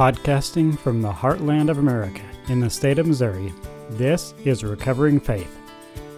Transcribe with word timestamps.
Podcasting 0.00 0.78
from 0.78 1.02
the 1.02 1.12
heartland 1.12 1.68
of 1.68 1.76
America 1.76 2.22
in 2.48 2.58
the 2.58 2.70
state 2.70 2.98
of 2.98 3.06
Missouri, 3.06 3.52
this 3.90 4.32
is 4.46 4.64
Recovering 4.64 5.20
Faith, 5.20 5.54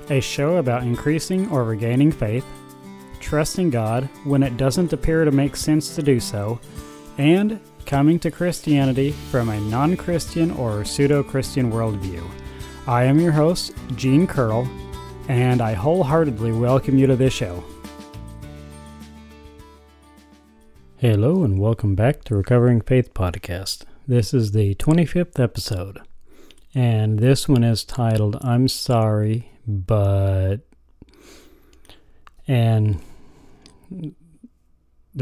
a 0.09 0.21
show 0.21 0.59
about 0.59 0.85
increasing 0.85 1.51
or 1.51 1.65
regaining 1.65 2.13
faith, 2.13 2.47
trusting 3.19 3.71
God 3.71 4.09
when 4.23 4.45
it 4.45 4.57
doesn't 4.57 4.93
appear 4.93 5.25
to 5.25 5.33
make 5.33 5.57
sense 5.57 5.97
to 5.97 6.03
do 6.05 6.21
so, 6.21 6.61
and 7.19 7.59
coming 7.85 8.21
to 8.21 8.31
Christianity 8.31 9.11
from 9.33 9.49
a 9.49 9.59
non 9.63 9.97
Christian 9.97 10.53
or 10.53 10.85
pseudo 10.85 11.25
Christian 11.25 11.73
worldview. 11.73 12.25
I 12.87 13.03
am 13.03 13.19
your 13.19 13.33
host, 13.33 13.75
Gene 13.97 14.29
Curl, 14.29 14.71
and 15.27 15.61
I 15.61 15.73
wholeheartedly 15.73 16.53
welcome 16.53 16.99
you 16.99 17.09
to 17.09 17.17
this 17.17 17.35
show. 17.35 17.65
Hello, 21.03 21.43
and 21.43 21.59
welcome 21.59 21.97
back 21.97 22.23
to 22.23 22.37
Recovering 22.37 22.81
Faith 22.81 23.13
Podcast. 23.13 23.83
This 24.07 24.33
is 24.33 24.53
the 24.53 24.77
25th 24.77 25.41
episode, 25.41 26.01
and 26.77 27.19
this 27.19 27.49
one 27.49 27.65
is 27.65 27.83
titled 27.83 28.39
I'm 28.41 28.69
Sorry, 28.69 29.51
but. 29.67 30.59
And 32.47 33.01
the 33.91 34.15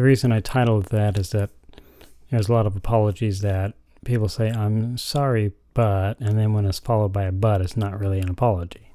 reason 0.02 0.32
I 0.32 0.41
titled 0.41 0.88
that 0.88 1.16
is 1.16 1.30
that 1.30 1.48
there's 2.30 2.50
a 2.50 2.52
lot 2.52 2.66
of 2.66 2.77
apologies 2.77 3.41
that 3.41 3.72
people 4.05 4.28
say, 4.28 4.50
I'm 4.50 4.98
sorry, 4.98 5.52
but, 5.72 6.20
and 6.20 6.38
then 6.38 6.52
when 6.52 6.66
it's 6.66 6.78
followed 6.78 7.14
by 7.14 7.22
a 7.22 7.33
but, 7.33 7.62
it's 7.62 7.78
not 7.78 7.98
really 7.98 8.19
an 8.19 8.28
apology. 8.28 8.92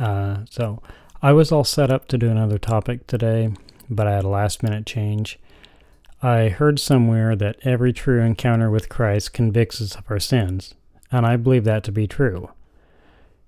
Uh, 0.00 0.38
so 0.50 0.82
I 1.22 1.30
was 1.30 1.52
all 1.52 1.62
set 1.62 1.92
up 1.92 2.08
to 2.08 2.18
do 2.18 2.28
another 2.28 2.58
topic 2.58 3.06
today, 3.06 3.54
but 3.88 4.08
I 4.08 4.16
had 4.16 4.24
a 4.24 4.28
last 4.28 4.64
minute 4.64 4.84
change 4.84 5.38
I 6.22 6.50
heard 6.50 6.78
somewhere 6.78 7.34
that 7.36 7.56
every 7.62 7.94
true 7.94 8.20
encounter 8.20 8.70
with 8.70 8.90
Christ 8.90 9.32
convicts 9.32 9.80
us 9.80 9.94
of 9.94 10.04
our 10.10 10.18
sins, 10.18 10.74
and 11.10 11.24
I 11.24 11.36
believe 11.36 11.64
that 11.64 11.82
to 11.84 11.92
be 11.92 12.06
true. 12.06 12.50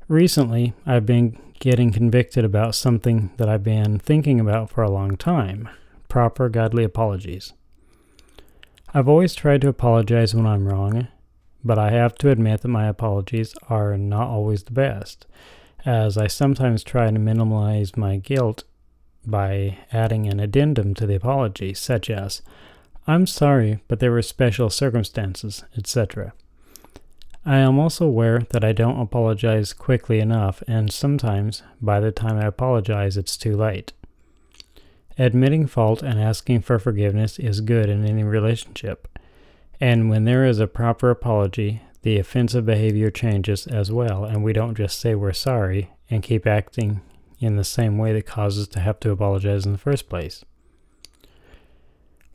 Recently, 0.08 0.72
I've 0.86 1.04
been 1.04 1.38
getting 1.60 1.92
convicted 1.92 2.46
about 2.46 2.74
something 2.74 3.30
that 3.36 3.48
I've 3.48 3.62
been 3.62 3.98
thinking 3.98 4.40
about 4.40 4.70
for 4.70 4.82
a 4.82 4.90
long 4.90 5.16
time 5.16 5.68
proper 6.08 6.48
godly 6.48 6.84
apologies. 6.84 7.52
I've 8.92 9.08
always 9.08 9.34
tried 9.34 9.60
to 9.62 9.68
apologize 9.68 10.34
when 10.34 10.46
I'm 10.46 10.66
wrong, 10.66 11.08
but 11.64 11.78
I 11.78 11.90
have 11.90 12.14
to 12.16 12.30
admit 12.30 12.62
that 12.62 12.68
my 12.68 12.86
apologies 12.86 13.54
are 13.68 13.96
not 13.96 14.28
always 14.28 14.64
the 14.64 14.72
best, 14.72 15.26
as 15.84 16.18
I 16.18 16.26
sometimes 16.26 16.82
try 16.82 17.10
to 17.10 17.18
minimize 17.18 17.96
my 17.96 18.16
guilt 18.16 18.64
by 19.26 19.78
adding 19.92 20.26
an 20.26 20.40
addendum 20.40 20.94
to 20.94 21.06
the 21.06 21.14
apology, 21.14 21.74
such 21.74 22.10
as, 22.10 22.42
I'm 23.06 23.26
sorry, 23.26 23.80
but 23.88 24.00
there 24.00 24.12
were 24.12 24.22
special 24.22 24.70
circumstances, 24.70 25.64
etc. 25.76 26.32
I 27.44 27.56
am 27.56 27.78
also 27.78 28.06
aware 28.06 28.40
that 28.50 28.64
I 28.64 28.72
don't 28.72 29.00
apologize 29.00 29.72
quickly 29.72 30.20
enough, 30.20 30.62
and 30.68 30.92
sometimes, 30.92 31.62
by 31.80 31.98
the 31.98 32.12
time 32.12 32.36
I 32.36 32.46
apologize, 32.46 33.16
it's 33.16 33.36
too 33.36 33.56
late. 33.56 33.92
Admitting 35.18 35.66
fault 35.66 36.02
and 36.02 36.20
asking 36.20 36.60
for 36.62 36.78
forgiveness 36.78 37.38
is 37.38 37.60
good 37.60 37.88
in 37.88 38.06
any 38.06 38.22
relationship, 38.22 39.08
and 39.80 40.08
when 40.08 40.24
there 40.24 40.44
is 40.44 40.60
a 40.60 40.68
proper 40.68 41.10
apology, 41.10 41.82
the 42.02 42.18
offensive 42.18 42.64
behavior 42.64 43.10
changes 43.10 43.66
as 43.66 43.90
well, 43.90 44.24
and 44.24 44.44
we 44.44 44.52
don't 44.52 44.76
just 44.76 45.00
say 45.00 45.14
we're 45.14 45.32
sorry 45.32 45.90
and 46.08 46.22
keep 46.22 46.46
acting 46.46 47.00
in 47.42 47.56
the 47.56 47.64
same 47.64 47.98
way 47.98 48.12
that 48.12 48.26
causes 48.26 48.68
to 48.68 48.80
have 48.80 49.00
to 49.00 49.10
apologize 49.10 49.66
in 49.66 49.72
the 49.72 49.78
first 49.78 50.08
place. 50.08 50.44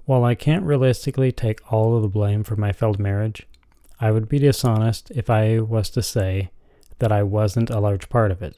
While 0.06 0.24
I 0.24 0.36
can't 0.36 0.64
realistically 0.64 1.32
take 1.32 1.72
all 1.72 1.96
of 1.96 2.02
the 2.02 2.08
blame 2.08 2.44
for 2.44 2.56
my 2.56 2.72
failed 2.72 3.00
marriage, 3.00 3.48
I 4.00 4.12
would 4.12 4.30
be 4.30 4.40
dishonest 4.40 5.12
if 5.12 5.30
I 5.30 5.60
was 5.60 5.90
to 5.92 6.02
say 6.02 6.52
that 7.00 7.12
I 7.12 7.24
wasn't 7.24 7.70
a 7.70 7.80
large 7.80 8.10
part 8.10 8.32
of 8.32 8.42
it. 8.42 8.58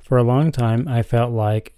For 0.00 0.18
a 0.18 0.22
long 0.22 0.50
time, 0.50 0.88
I 0.88 1.02
felt 1.02 1.32
like 1.32 1.74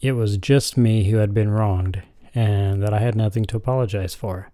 it 0.00 0.12
was 0.12 0.36
just 0.36 0.76
me 0.76 1.10
who 1.10 1.16
had 1.16 1.34
been 1.34 1.50
wronged 1.50 2.02
and 2.34 2.82
that 2.82 2.92
I 2.92 2.98
had 2.98 3.14
nothing 3.14 3.44
to 3.46 3.56
apologize 3.56 4.14
for. 4.14 4.50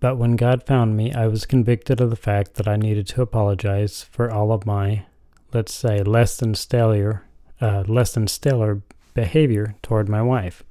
But 0.00 0.16
when 0.16 0.36
God 0.36 0.64
found 0.64 0.96
me, 0.96 1.12
I 1.12 1.26
was 1.26 1.44
convicted 1.46 2.00
of 2.00 2.10
the 2.10 2.16
fact 2.16 2.54
that 2.54 2.66
I 2.66 2.76
needed 2.76 3.06
to 3.08 3.22
apologize 3.22 4.02
for 4.02 4.30
all 4.30 4.52
of 4.52 4.64
my 4.64 5.04
let's 5.52 5.74
say, 5.74 6.02
less 6.02 6.36
than 6.36 6.54
stellar, 6.54 7.24
uh, 7.60 7.84
less 7.86 8.14
than 8.14 8.26
stellar 8.26 8.82
behavior 9.14 9.74
toward 9.82 10.08
my 10.08 10.22
wife. 10.22 10.62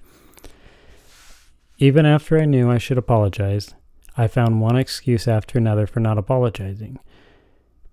Even 1.77 2.05
after 2.05 2.37
I 2.37 2.45
knew 2.45 2.69
I 2.69 2.77
should 2.77 2.97
apologize, 2.97 3.73
I 4.17 4.27
found 4.27 4.59
one 4.59 4.75
excuse 4.75 5.27
after 5.27 5.57
another 5.57 5.87
for 5.87 5.99
not 5.99 6.17
apologizing. 6.17 6.99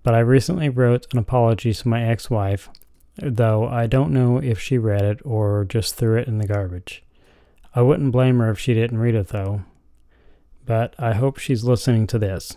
But 0.03 0.15
I 0.15 0.21
recently 0.21 0.69
wrote 0.69 1.07
an 1.13 1.19
apology 1.19 1.73
to 1.73 1.89
my 1.89 2.03
ex 2.03 2.29
wife, 2.31 2.69
though 3.17 3.67
I 3.69 3.87
don't 3.87 4.13
know 4.13 4.39
if 4.39 4.61
she 4.61 4.79
read 4.79 5.03
it 5.03 5.21
or 5.25 5.65
just 5.65 5.95
threw 5.95 6.17
it 6.17 6.29
in 6.29 6.39
the 6.39 6.47
garbage. 6.47 7.05
I 7.75 7.83
wouldn't 7.83 8.13
blame 8.13 8.39
her 8.39 8.51
if 8.51 8.59
she 8.59 8.75
didn't 8.75 8.99
read 8.99 9.15
it, 9.15 9.29
though. 9.29 9.63
But 10.65 10.95
I 10.99 11.15
hope 11.15 11.39
she's 11.39 11.63
listening 11.63 12.07
to 12.09 12.19
this. 12.19 12.57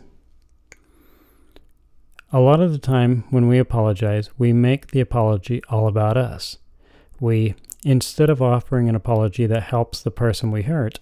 A 2.32 2.40
lot 2.40 2.62
of 2.62 2.72
the 2.72 2.78
time 2.78 3.24
when 3.32 3.48
we 3.48 3.58
apologize, 3.58 4.30
we 4.38 4.54
make 4.54 4.92
the 4.92 5.00
apology 5.00 5.64
all 5.68 5.88
about 5.88 6.16
us. 6.16 6.60
We, 7.20 7.56
instead 7.84 8.30
of 8.30 8.40
offering 8.40 8.88
an 8.88 8.94
apology 8.94 9.48
that 9.48 9.64
helps 9.64 10.04
the 10.04 10.12
person 10.12 10.52
we 10.52 10.62
hurt, 10.62 11.00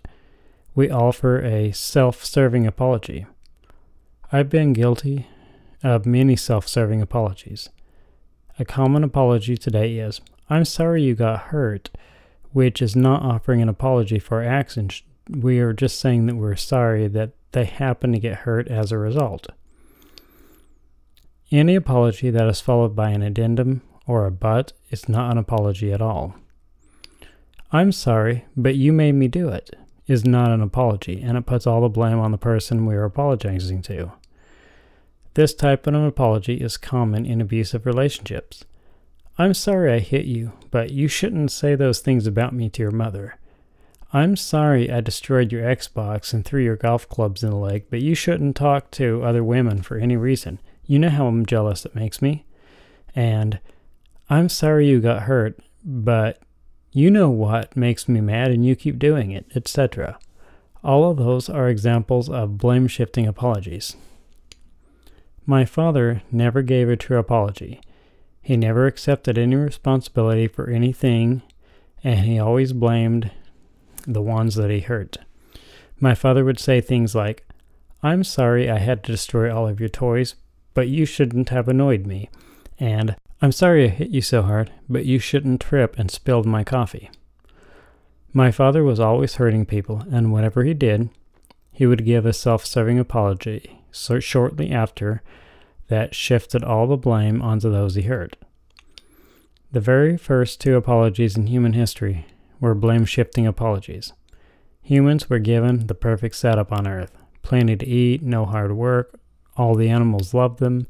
we 0.73 0.89
offer 0.89 1.41
a 1.41 1.73
self 1.73 2.23
serving 2.23 2.65
apology. 2.65 3.25
I've 4.31 4.49
been 4.49 4.71
guilty 4.71 5.27
of 5.83 6.05
many 6.05 6.37
self 6.37 6.65
serving 6.65 7.01
apologies. 7.01 7.67
A 8.57 8.63
common 8.63 9.03
apology 9.03 9.57
today 9.57 9.97
is, 9.97 10.21
I'm 10.49 10.63
sorry 10.63 11.03
you 11.03 11.13
got 11.13 11.47
hurt, 11.47 11.89
which 12.53 12.81
is 12.81 12.95
not 12.95 13.21
offering 13.21 13.61
an 13.61 13.67
apology 13.67 14.17
for 14.17 14.41
actions. 14.41 15.03
We 15.29 15.59
are 15.59 15.73
just 15.73 15.99
saying 15.99 16.27
that 16.27 16.35
we're 16.35 16.55
sorry 16.55 17.09
that 17.09 17.31
they 17.51 17.65
happen 17.65 18.13
to 18.13 18.19
get 18.19 18.39
hurt 18.39 18.69
as 18.69 18.93
a 18.93 18.97
result. 18.97 19.47
Any 21.51 21.75
apology 21.75 22.29
that 22.29 22.47
is 22.47 22.59
followed 22.59 22.95
by 22.95 23.09
an 23.11 23.21
addendum 23.21 23.81
or 24.05 24.25
a 24.25 24.31
but 24.31 24.73
is 24.89 25.07
not 25.07 25.31
an 25.31 25.37
apology 25.37 25.93
at 25.93 26.01
all. 26.01 26.35
I'm 27.71 27.91
sorry, 27.91 28.45
but 28.55 28.75
you 28.75 28.91
made 28.91 29.13
me 29.13 29.27
do 29.27 29.49
it 29.49 29.75
is 30.07 30.25
not 30.25 30.51
an 30.51 30.61
apology, 30.61 31.21
and 31.21 31.37
it 31.37 31.45
puts 31.45 31.67
all 31.67 31.81
the 31.81 31.89
blame 31.89 32.19
on 32.19 32.31
the 32.31 32.37
person 32.37 32.85
we 32.85 32.95
are 32.95 33.03
apologizing 33.03 33.81
to. 33.83 34.11
This 35.33 35.53
type 35.53 35.85
of 35.85 35.93
an 35.93 36.05
apology 36.05 36.55
is 36.55 36.77
common 36.77 37.25
in 37.25 37.41
abusive 37.41 37.85
relationships. 37.85 38.63
I'm 39.37 39.53
sorry 39.53 39.93
I 39.93 39.99
hit 39.99 40.25
you, 40.25 40.53
but 40.71 40.91
you 40.91 41.07
shouldn't 41.07 41.51
say 41.51 41.75
those 41.75 41.99
things 41.99 42.25
about 42.25 42.53
me 42.53 42.69
to 42.69 42.81
your 42.81 42.91
mother. 42.91 43.37
I'm 44.13 44.35
sorry 44.37 44.89
I 44.89 45.01
destroyed 45.01 45.51
your 45.51 45.63
Xbox 45.63 46.33
and 46.33 46.43
threw 46.43 46.63
your 46.63 46.77
golf 46.77 47.07
clubs 47.09 47.43
in 47.43 47.49
the 47.49 47.57
lake, 47.57 47.89
but 47.89 48.01
you 48.01 48.15
shouldn't 48.15 48.55
talk 48.55 48.89
to 48.91 49.23
other 49.23 49.43
women 49.43 49.81
for 49.81 49.97
any 49.97 50.15
reason. 50.15 50.59
You 50.87 50.99
know 50.99 51.09
how 51.09 51.27
I'm 51.27 51.45
jealous 51.45 51.85
it 51.85 51.95
makes 51.95 52.21
me. 52.21 52.45
And 53.13 53.59
I'm 54.29 54.49
sorry 54.49 54.87
you 54.87 54.99
got 54.99 55.23
hurt, 55.23 55.59
but 55.83 56.41
you 56.91 57.11
know 57.11 57.29
what 57.29 57.75
makes 57.75 58.07
me 58.07 58.21
mad 58.21 58.51
and 58.51 58.65
you 58.65 58.75
keep 58.75 58.97
doing 58.97 59.31
it, 59.31 59.45
etc. 59.53 60.17
All 60.83 61.09
of 61.09 61.17
those 61.17 61.49
are 61.49 61.67
examples 61.67 62.29
of 62.29 62.57
blame 62.57 62.87
shifting 62.87 63.27
apologies. 63.27 63.95
My 65.45 65.65
father 65.65 66.23
never 66.31 66.61
gave 66.61 66.89
a 66.89 66.95
true 66.95 67.17
apology. 67.17 67.81
He 68.41 68.55
never 68.55 68.87
accepted 68.87 69.37
any 69.37 69.55
responsibility 69.55 70.47
for 70.47 70.69
anything, 70.69 71.41
and 72.03 72.21
he 72.21 72.39
always 72.39 72.71
blamed 72.71 73.31
the 74.05 74.21
ones 74.21 74.55
that 74.55 74.69
he 74.69 74.79
hurt. 74.79 75.17
My 75.99 76.15
father 76.15 76.45
would 76.45 76.59
say 76.59 76.79
things 76.79 77.13
like, 77.13 77.45
I'm 78.01 78.23
sorry 78.23 78.69
I 78.69 78.77
had 78.77 79.03
to 79.03 79.11
destroy 79.11 79.53
all 79.53 79.67
of 79.67 79.79
your 79.79 79.89
toys, 79.89 80.35
but 80.77 80.89
you 80.89 81.07
shouldn't 81.07 81.49
have 81.49 81.67
annoyed 81.67 82.05
me. 82.05 82.29
And, 82.77 83.15
I'm 83.41 83.51
sorry 83.51 83.85
I 83.85 83.87
hit 83.87 84.11
you 84.11 84.21
so 84.21 84.43
hard, 84.43 84.71
but 84.87 85.05
you 85.05 85.17
shouldn't 85.17 85.59
trip 85.59 85.97
and 85.97 86.11
spilled 86.11 86.45
my 86.45 86.63
coffee. 86.63 87.09
My 88.31 88.51
father 88.51 88.83
was 88.83 88.99
always 88.99 89.37
hurting 89.37 89.65
people, 89.65 90.03
and 90.11 90.31
whatever 90.31 90.63
he 90.63 90.75
did, 90.75 91.09
he 91.71 91.87
would 91.87 92.05
give 92.05 92.27
a 92.27 92.31
self 92.31 92.63
serving 92.63 92.99
apology 92.99 93.81
so 93.91 94.19
shortly 94.19 94.69
after 94.69 95.23
that 95.87 96.13
shifted 96.13 96.63
all 96.63 96.85
the 96.85 96.95
blame 96.95 97.41
onto 97.41 97.71
those 97.71 97.95
he 97.95 98.03
hurt. 98.03 98.35
The 99.71 99.81
very 99.81 100.15
first 100.15 100.61
two 100.61 100.75
apologies 100.75 101.35
in 101.35 101.47
human 101.47 101.73
history 101.73 102.27
were 102.59 102.75
blame 102.75 103.05
shifting 103.05 103.47
apologies. 103.47 104.13
Humans 104.83 105.27
were 105.27 105.39
given 105.39 105.87
the 105.87 105.95
perfect 105.95 106.35
setup 106.35 106.71
on 106.71 106.87
earth 106.87 107.17
plenty 107.41 107.75
to 107.77 107.87
eat, 107.87 108.21
no 108.21 108.45
hard 108.45 108.73
work, 108.73 109.19
all 109.57 109.75
the 109.75 109.89
animals 109.89 110.33
loved 110.33 110.59
them. 110.59 110.87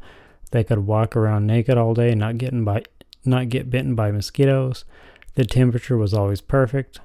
They 0.52 0.64
could 0.64 0.80
walk 0.80 1.16
around 1.16 1.48
naked 1.48 1.78
all 1.78 1.94
day, 1.94 2.14
not 2.16 2.38
getting 2.38 2.64
by, 2.64 2.84
not 3.26 3.50
get 3.50 3.70
bitten 3.70 3.96
by 3.96 4.12
mosquitoes. 4.12 4.86
The 5.36 5.46
temperature 5.46 5.98
was 5.98 6.14
always 6.14 6.42
perfect. 6.42 7.00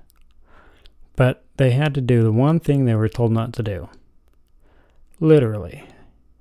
But 1.16 1.44
they 1.56 1.72
had 1.72 1.94
to 1.94 2.00
do 2.00 2.22
the 2.22 2.32
one 2.32 2.60
thing 2.60 2.84
they 2.84 2.94
were 2.94 3.08
told 3.08 3.32
not 3.32 3.52
to 3.54 3.62
do. 3.62 3.88
Literally, 5.20 5.84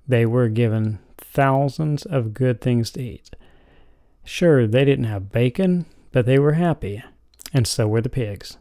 they 0.08 0.26
were 0.26 0.48
given 0.48 1.00
thousands 1.18 2.06
of 2.06 2.34
good 2.34 2.62
things 2.62 2.92
to 2.92 3.02
eat. 3.02 3.30
Sure, 4.24 4.68
they 4.68 4.86
didn't 4.86 5.06
have 5.06 5.32
bacon, 5.32 5.86
but 6.12 6.26
they 6.26 6.40
were 6.40 6.54
happy, 6.54 7.04
and 7.54 7.68
so 7.68 7.88
were 7.88 8.02
the 8.02 8.10
pigs. 8.10 8.58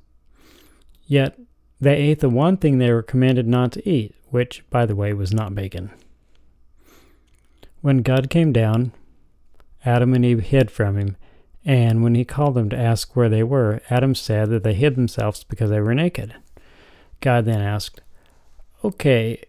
Yet, 1.06 1.38
they 1.80 1.96
ate 1.96 2.20
the 2.20 2.28
one 2.28 2.56
thing 2.56 2.78
they 2.78 2.92
were 2.92 3.02
commanded 3.02 3.46
not 3.46 3.72
to 3.72 3.88
eat, 3.88 4.14
which, 4.30 4.64
by 4.70 4.86
the 4.86 4.96
way, 4.96 5.12
was 5.12 5.32
not 5.32 5.54
bacon. 5.54 5.90
When 7.80 8.02
God 8.02 8.30
came 8.30 8.52
down, 8.52 8.92
Adam 9.84 10.12
and 10.14 10.24
Eve 10.24 10.40
hid 10.40 10.70
from 10.70 10.96
him, 10.98 11.16
and 11.64 12.02
when 12.02 12.14
he 12.14 12.24
called 12.24 12.54
them 12.54 12.68
to 12.70 12.78
ask 12.78 13.14
where 13.14 13.28
they 13.28 13.42
were, 13.42 13.80
Adam 13.90 14.14
said 14.14 14.50
that 14.50 14.62
they 14.62 14.74
hid 14.74 14.96
themselves 14.96 15.44
because 15.44 15.70
they 15.70 15.80
were 15.80 15.94
naked. 15.94 16.34
God 17.20 17.44
then 17.44 17.60
asked, 17.60 18.00
Okay, 18.84 19.42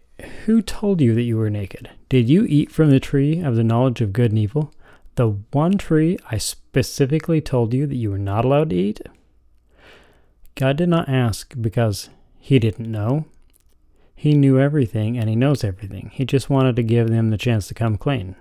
who 0.44 0.62
told 0.62 1.00
you 1.00 1.14
that 1.14 1.22
you 1.22 1.36
were 1.36 1.50
naked? 1.50 1.90
Did 2.08 2.28
you 2.28 2.44
eat 2.46 2.70
from 2.70 2.90
the 2.90 3.00
tree 3.00 3.40
of 3.40 3.56
the 3.56 3.64
knowledge 3.64 4.00
of 4.00 4.12
good 4.12 4.30
and 4.30 4.38
evil? 4.38 4.72
The 5.14 5.28
one 5.52 5.78
tree 5.78 6.18
I 6.30 6.38
specifically 6.38 7.40
told 7.40 7.74
you 7.74 7.86
that 7.86 7.96
you 7.96 8.10
were 8.10 8.18
not 8.18 8.44
allowed 8.44 8.70
to 8.70 8.76
eat? 8.76 9.00
God 10.54 10.76
did 10.76 10.88
not 10.88 11.08
ask 11.08 11.54
because 11.60 12.10
he 12.38 12.58
didn't 12.58 12.90
know. 12.90 13.26
He 14.22 14.34
knew 14.34 14.56
everything 14.56 15.18
and 15.18 15.28
he 15.28 15.34
knows 15.34 15.64
everything. 15.64 16.12
He 16.14 16.24
just 16.24 16.48
wanted 16.48 16.76
to 16.76 16.84
give 16.84 17.10
them 17.10 17.30
the 17.30 17.36
chance 17.36 17.66
to 17.66 17.74
come 17.74 17.96
clean. 17.96 18.36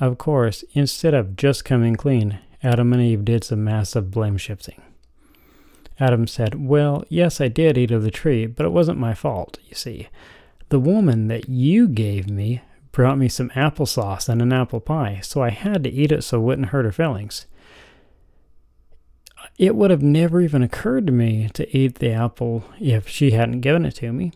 Of 0.00 0.16
course, 0.16 0.64
instead 0.72 1.12
of 1.12 1.36
just 1.36 1.66
coming 1.66 1.94
clean, 1.94 2.38
Adam 2.62 2.94
and 2.94 3.02
Eve 3.02 3.22
did 3.22 3.44
some 3.44 3.62
massive 3.62 4.10
blame 4.10 4.38
shifting. 4.38 4.80
Adam 6.00 6.26
said, 6.26 6.54
Well, 6.54 7.04
yes, 7.10 7.38
I 7.38 7.48
did 7.48 7.76
eat 7.76 7.90
of 7.90 8.02
the 8.02 8.10
tree, 8.10 8.46
but 8.46 8.64
it 8.64 8.72
wasn't 8.72 8.98
my 8.98 9.12
fault, 9.12 9.58
you 9.68 9.74
see. 9.74 10.08
The 10.70 10.80
woman 10.80 11.28
that 11.28 11.50
you 11.50 11.86
gave 11.86 12.30
me 12.30 12.62
brought 12.92 13.18
me 13.18 13.28
some 13.28 13.50
applesauce 13.50 14.26
and 14.26 14.40
an 14.40 14.54
apple 14.54 14.80
pie, 14.80 15.20
so 15.22 15.42
I 15.42 15.50
had 15.50 15.84
to 15.84 15.90
eat 15.90 16.12
it 16.12 16.24
so 16.24 16.38
it 16.38 16.44
wouldn't 16.44 16.68
hurt 16.68 16.86
her 16.86 16.92
feelings. 16.92 17.44
It 19.58 19.76
would 19.76 19.90
have 19.90 20.02
never 20.02 20.40
even 20.40 20.62
occurred 20.62 21.06
to 21.08 21.12
me 21.12 21.50
to 21.52 21.76
eat 21.76 21.96
the 21.96 22.12
apple 22.12 22.64
if 22.80 23.06
she 23.06 23.32
hadn't 23.32 23.60
given 23.60 23.84
it 23.84 23.96
to 23.96 24.14
me. 24.14 24.32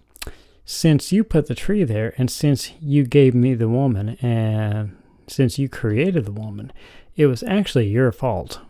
Since 0.68 1.12
you 1.12 1.22
put 1.22 1.46
the 1.46 1.54
tree 1.54 1.84
there, 1.84 2.12
and 2.18 2.28
since 2.28 2.72
you 2.80 3.04
gave 3.04 3.36
me 3.36 3.54
the 3.54 3.68
woman, 3.68 4.16
and 4.20 4.96
since 5.28 5.60
you 5.60 5.68
created 5.68 6.24
the 6.24 6.32
woman, 6.32 6.72
it 7.14 7.26
was 7.26 7.44
actually 7.44 7.86
your 7.86 8.10
fault. 8.10 8.60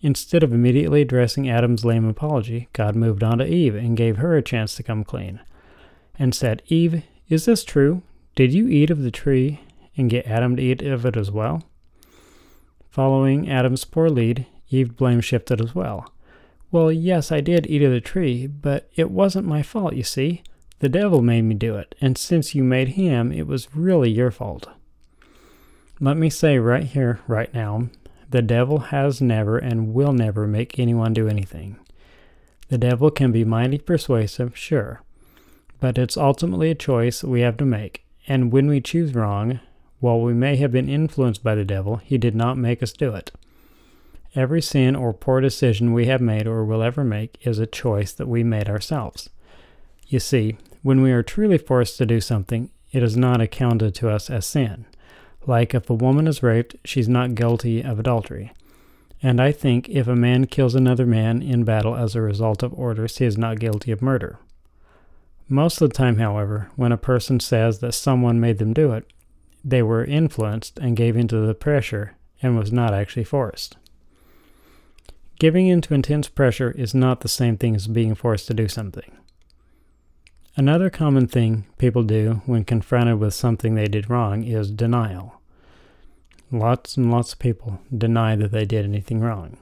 Instead 0.00 0.42
of 0.42 0.54
immediately 0.54 1.02
addressing 1.02 1.50
Adam's 1.50 1.84
lame 1.84 2.08
apology, 2.08 2.68
God 2.72 2.96
moved 2.96 3.22
on 3.22 3.38
to 3.38 3.46
Eve 3.46 3.74
and 3.74 3.94
gave 3.94 4.16
her 4.16 4.38
a 4.38 4.42
chance 4.42 4.74
to 4.76 4.82
come 4.82 5.04
clean 5.04 5.40
and 6.18 6.34
said, 6.34 6.62
Eve, 6.68 7.02
is 7.28 7.44
this 7.44 7.62
true? 7.62 8.02
Did 8.34 8.54
you 8.54 8.66
eat 8.66 8.90
of 8.90 9.02
the 9.02 9.10
tree 9.10 9.60
and 9.98 10.08
get 10.08 10.26
Adam 10.26 10.56
to 10.56 10.62
eat 10.62 10.80
of 10.80 11.04
it 11.04 11.16
as 11.16 11.30
well? 11.30 11.62
Following 12.88 13.50
Adam's 13.50 13.84
poor 13.84 14.08
lead, 14.08 14.46
Eve 14.70 14.96
blame 14.96 15.20
shifted 15.20 15.60
as 15.60 15.74
well. 15.74 16.10
Well, 16.70 16.90
yes, 16.90 17.30
I 17.30 17.42
did 17.42 17.66
eat 17.66 17.82
of 17.82 17.92
the 17.92 18.00
tree, 18.00 18.46
but 18.46 18.88
it 18.96 19.10
wasn't 19.10 19.46
my 19.46 19.62
fault, 19.62 19.94
you 19.94 20.02
see. 20.02 20.42
The 20.80 20.88
devil 20.88 21.22
made 21.22 21.42
me 21.42 21.54
do 21.54 21.76
it, 21.76 21.94
and 22.00 22.18
since 22.18 22.54
you 22.54 22.64
made 22.64 22.88
him, 22.88 23.32
it 23.32 23.46
was 23.46 23.74
really 23.74 24.10
your 24.10 24.30
fault. 24.30 24.68
Let 26.00 26.16
me 26.16 26.28
say 26.28 26.58
right 26.58 26.84
here, 26.84 27.20
right 27.26 27.52
now, 27.54 27.88
the 28.28 28.42
devil 28.42 28.78
has 28.80 29.20
never 29.20 29.58
and 29.58 29.94
will 29.94 30.12
never 30.12 30.46
make 30.46 30.78
anyone 30.78 31.12
do 31.12 31.28
anything. 31.28 31.76
The 32.68 32.78
devil 32.78 33.10
can 33.10 33.30
be 33.30 33.44
mighty 33.44 33.78
persuasive, 33.78 34.56
sure, 34.56 35.02
but 35.80 35.98
it's 35.98 36.16
ultimately 36.16 36.70
a 36.70 36.74
choice 36.74 37.22
we 37.22 37.42
have 37.42 37.56
to 37.58 37.64
make, 37.64 38.04
and 38.26 38.52
when 38.52 38.66
we 38.66 38.80
choose 38.80 39.14
wrong, 39.14 39.60
while 40.00 40.20
we 40.20 40.34
may 40.34 40.56
have 40.56 40.72
been 40.72 40.88
influenced 40.88 41.42
by 41.42 41.54
the 41.54 41.64
devil, 41.64 41.96
he 41.98 42.18
did 42.18 42.34
not 42.34 42.58
make 42.58 42.82
us 42.82 42.92
do 42.92 43.14
it. 43.14 43.30
Every 44.34 44.60
sin 44.60 44.96
or 44.96 45.12
poor 45.14 45.40
decision 45.40 45.92
we 45.92 46.06
have 46.06 46.20
made 46.20 46.46
or 46.46 46.64
will 46.64 46.82
ever 46.82 47.04
make 47.04 47.38
is 47.46 47.58
a 47.60 47.66
choice 47.66 48.12
that 48.12 48.26
we 48.26 48.42
made 48.42 48.68
ourselves. 48.68 49.30
You 50.06 50.20
see, 50.20 50.56
when 50.82 51.00
we 51.00 51.12
are 51.12 51.22
truly 51.22 51.58
forced 51.58 51.98
to 51.98 52.06
do 52.06 52.20
something, 52.20 52.70
it 52.92 53.02
is 53.02 53.16
not 53.16 53.40
accounted 53.40 53.94
to 53.96 54.10
us 54.10 54.30
as 54.30 54.46
sin. 54.46 54.86
Like 55.46 55.74
if 55.74 55.90
a 55.90 55.94
woman 55.94 56.26
is 56.26 56.42
raped, 56.42 56.76
she's 56.84 57.08
not 57.08 57.34
guilty 57.34 57.82
of 57.82 57.98
adultery. 57.98 58.52
And 59.22 59.40
I 59.40 59.52
think 59.52 59.88
if 59.88 60.06
a 60.06 60.14
man 60.14 60.46
kills 60.46 60.74
another 60.74 61.06
man 61.06 61.42
in 61.42 61.64
battle 61.64 61.96
as 61.96 62.14
a 62.14 62.20
result 62.20 62.62
of 62.62 62.74
orders, 62.74 63.18
he 63.18 63.24
is 63.24 63.38
not 63.38 63.58
guilty 63.58 63.90
of 63.90 64.02
murder. 64.02 64.38
Most 65.48 65.80
of 65.80 65.90
the 65.90 65.94
time, 65.94 66.18
however, 66.18 66.70
when 66.76 66.92
a 66.92 66.96
person 66.96 67.40
says 67.40 67.78
that 67.80 67.92
someone 67.92 68.40
made 68.40 68.58
them 68.58 68.72
do 68.72 68.92
it, 68.92 69.10
they 69.64 69.82
were 69.82 70.04
influenced 70.04 70.78
and 70.78 70.96
gave 70.96 71.16
into 71.16 71.38
the 71.38 71.54
pressure 71.54 72.16
and 72.42 72.58
was 72.58 72.72
not 72.72 72.92
actually 72.92 73.24
forced. 73.24 73.76
Giving 75.38 75.66
in 75.66 75.80
to 75.82 75.94
intense 75.94 76.28
pressure 76.28 76.70
is 76.72 76.94
not 76.94 77.20
the 77.20 77.28
same 77.28 77.56
thing 77.56 77.74
as 77.74 77.86
being 77.86 78.14
forced 78.14 78.46
to 78.48 78.54
do 78.54 78.68
something. 78.68 79.10
Another 80.56 80.88
common 80.88 81.26
thing 81.26 81.64
people 81.78 82.04
do 82.04 82.42
when 82.46 82.64
confronted 82.64 83.18
with 83.18 83.34
something 83.34 83.74
they 83.74 83.88
did 83.88 84.08
wrong 84.08 84.44
is 84.44 84.70
denial. 84.70 85.40
Lots 86.52 86.96
and 86.96 87.10
lots 87.10 87.32
of 87.32 87.40
people 87.40 87.80
deny 87.96 88.36
that 88.36 88.52
they 88.52 88.64
did 88.64 88.84
anything 88.84 89.20
wrong. 89.20 89.56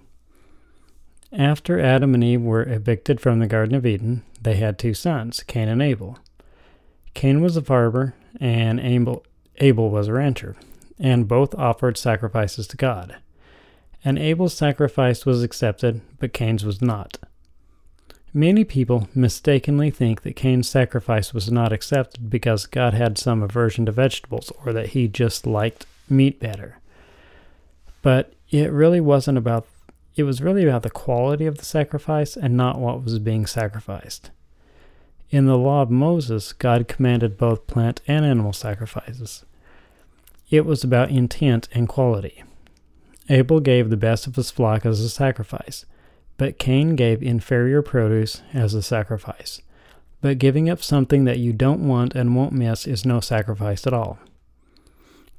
After 1.32 1.80
Adam 1.80 2.12
and 2.12 2.22
Eve 2.22 2.42
were 2.42 2.68
evicted 2.68 3.22
from 3.22 3.38
the 3.38 3.46
Garden 3.46 3.74
of 3.74 3.86
Eden, 3.86 4.22
they 4.42 4.56
had 4.56 4.78
two 4.78 4.92
sons, 4.92 5.42
Cain 5.42 5.68
and 5.68 5.80
Abel. 5.80 6.18
Cain 7.14 7.40
was 7.40 7.56
a 7.56 7.62
farmer, 7.62 8.14
and 8.38 8.78
Abel, 8.78 9.24
Abel 9.56 9.88
was 9.88 10.08
a 10.08 10.12
rancher, 10.12 10.56
and 10.98 11.26
both 11.26 11.54
offered 11.54 11.96
sacrifices 11.96 12.66
to 12.66 12.76
God. 12.76 13.16
And 14.04 14.18
Abel's 14.18 14.52
sacrifice 14.52 15.24
was 15.24 15.42
accepted, 15.42 16.02
but 16.18 16.34
Cain's 16.34 16.66
was 16.66 16.82
not. 16.82 17.16
Many 18.34 18.64
people 18.64 19.08
mistakenly 19.14 19.90
think 19.90 20.22
that 20.22 20.36
Cain's 20.36 20.68
sacrifice 20.68 21.34
was 21.34 21.52
not 21.52 21.72
accepted 21.72 22.30
because 22.30 22.64
God 22.66 22.94
had 22.94 23.18
some 23.18 23.42
aversion 23.42 23.84
to 23.86 23.92
vegetables 23.92 24.50
or 24.64 24.72
that 24.72 24.90
he 24.90 25.06
just 25.06 25.46
liked 25.46 25.84
meat 26.08 26.40
better. 26.40 26.78
But 28.00 28.32
it 28.50 28.72
really 28.72 29.00
wasn't 29.00 29.38
about 29.38 29.66
it 30.14 30.24
was 30.24 30.42
really 30.42 30.64
about 30.64 30.82
the 30.82 30.90
quality 30.90 31.46
of 31.46 31.56
the 31.56 31.64
sacrifice 31.64 32.36
and 32.36 32.54
not 32.56 32.78
what 32.78 33.02
was 33.02 33.18
being 33.18 33.46
sacrificed. 33.46 34.30
In 35.30 35.46
the 35.46 35.56
law 35.56 35.80
of 35.80 35.90
Moses, 35.90 36.52
God 36.52 36.86
commanded 36.86 37.38
both 37.38 37.66
plant 37.66 38.02
and 38.06 38.24
animal 38.24 38.52
sacrifices. 38.52 39.46
It 40.50 40.66
was 40.66 40.84
about 40.84 41.10
intent 41.10 41.68
and 41.72 41.88
quality. 41.88 42.42
Abel 43.30 43.60
gave 43.60 43.88
the 43.88 43.96
best 43.96 44.26
of 44.26 44.36
his 44.36 44.50
flock 44.50 44.84
as 44.84 45.00
a 45.00 45.08
sacrifice, 45.08 45.86
but 46.36 46.58
Cain 46.58 46.96
gave 46.96 47.22
inferior 47.22 47.82
produce 47.82 48.42
as 48.52 48.74
a 48.74 48.82
sacrifice. 48.82 49.60
But 50.20 50.38
giving 50.38 50.70
up 50.70 50.82
something 50.82 51.24
that 51.24 51.38
you 51.38 51.52
don't 51.52 51.86
want 51.86 52.14
and 52.14 52.36
won't 52.36 52.52
miss 52.52 52.86
is 52.86 53.04
no 53.04 53.20
sacrifice 53.20 53.86
at 53.86 53.92
all. 53.92 54.18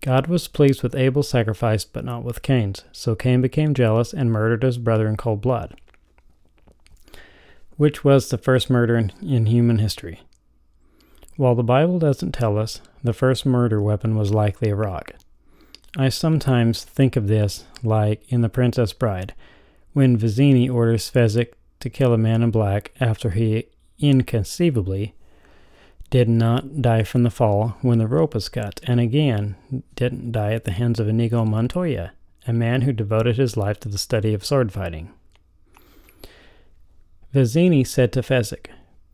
God 0.01 0.27
was 0.27 0.49
pleased 0.49 0.83
with 0.83 0.95
Abel's 0.95 1.29
sacrifice, 1.29 1.85
but 1.85 2.03
not 2.03 2.25
with 2.25 2.41
Cain's, 2.41 2.83
so 2.91 3.15
Cain 3.15 3.41
became 3.41 3.73
jealous 3.73 4.13
and 4.13 4.29
murdered 4.29 4.63
his 4.63 4.77
brother 4.77 5.07
in 5.07 5.15
cold 5.15 5.39
blood, 5.39 5.79
which 7.77 8.03
was 8.03 8.29
the 8.29 8.37
first 8.37 8.69
murder 8.69 8.97
in, 8.97 9.13
in 9.21 9.45
human 9.45 9.77
history. 9.77 10.19
While 11.37 11.55
the 11.55 11.63
Bible 11.63 11.99
doesn't 11.99 12.33
tell 12.33 12.57
us, 12.59 12.81
the 13.01 13.13
first 13.13 13.45
murder 13.45 13.81
weapon 13.81 14.17
was 14.17 14.33
likely 14.33 14.69
a 14.69 14.75
rock. 14.75 15.13
I 15.97 16.09
sometimes 16.09 16.83
think 16.83 17.15
of 17.15 17.27
this 17.27 17.63
like 17.81 18.23
in 18.27 18.41
The 18.41 18.49
Princess 18.49 18.91
Bride, 18.91 19.33
when 19.93 20.17
Vizzini 20.17 20.69
orders 20.69 21.09
Fezzik 21.09 21.53
to 21.79 21.89
kill 21.89 22.13
a 22.13 22.17
man 22.17 22.41
in 22.43 22.51
black 22.51 22.91
after 22.99 23.31
he 23.31 23.67
inconceivably 23.99 25.13
did 26.09 26.29
not 26.29 26.81
die 26.81 27.03
from 27.03 27.23
the 27.23 27.31
fall 27.31 27.77
when 27.81 27.97
the 27.97 28.07
rope 28.07 28.35
was 28.35 28.49
cut, 28.49 28.79
and 28.83 28.99
again 28.99 29.55
didn't 29.95 30.31
die 30.31 30.53
at 30.53 30.63
the 30.63 30.71
hands 30.71 30.99
of 30.99 31.07
Inigo 31.07 31.43
Montoya, 31.43 32.11
a 32.45 32.53
man 32.53 32.81
who 32.81 32.93
devoted 32.93 33.37
his 33.37 33.57
life 33.57 33.79
to 33.79 33.89
the 33.89 33.97
study 33.97 34.33
of 34.33 34.45
sword 34.45 34.71
fighting. 34.71 35.11
Vizzini 37.33 37.85
said 37.85 38.13
to 38.13 38.21
Fezzik, 38.21 38.67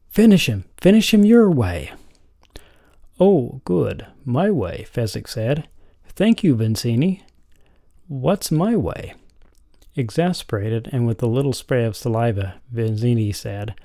Finish 0.10 0.50
him! 0.50 0.66
Finish 0.82 1.14
him 1.14 1.24
your 1.24 1.50
way! 1.50 1.92
Oh, 3.18 3.62
good. 3.64 4.06
My 4.26 4.50
way, 4.50 4.86
Fezzik 4.94 5.28
said. 5.28 5.68
Thank 6.08 6.44
you, 6.44 6.56
Vizzini. 6.56 7.22
What's 8.08 8.52
my 8.52 8.76
way? 8.76 9.14
Exasperated 10.00 10.88
and 10.94 11.06
with 11.06 11.22
a 11.22 11.28
little 11.28 11.52
spray 11.52 11.84
of 11.84 11.94
saliva, 11.94 12.62
Vizzini 12.74 13.36
said, 13.36 13.76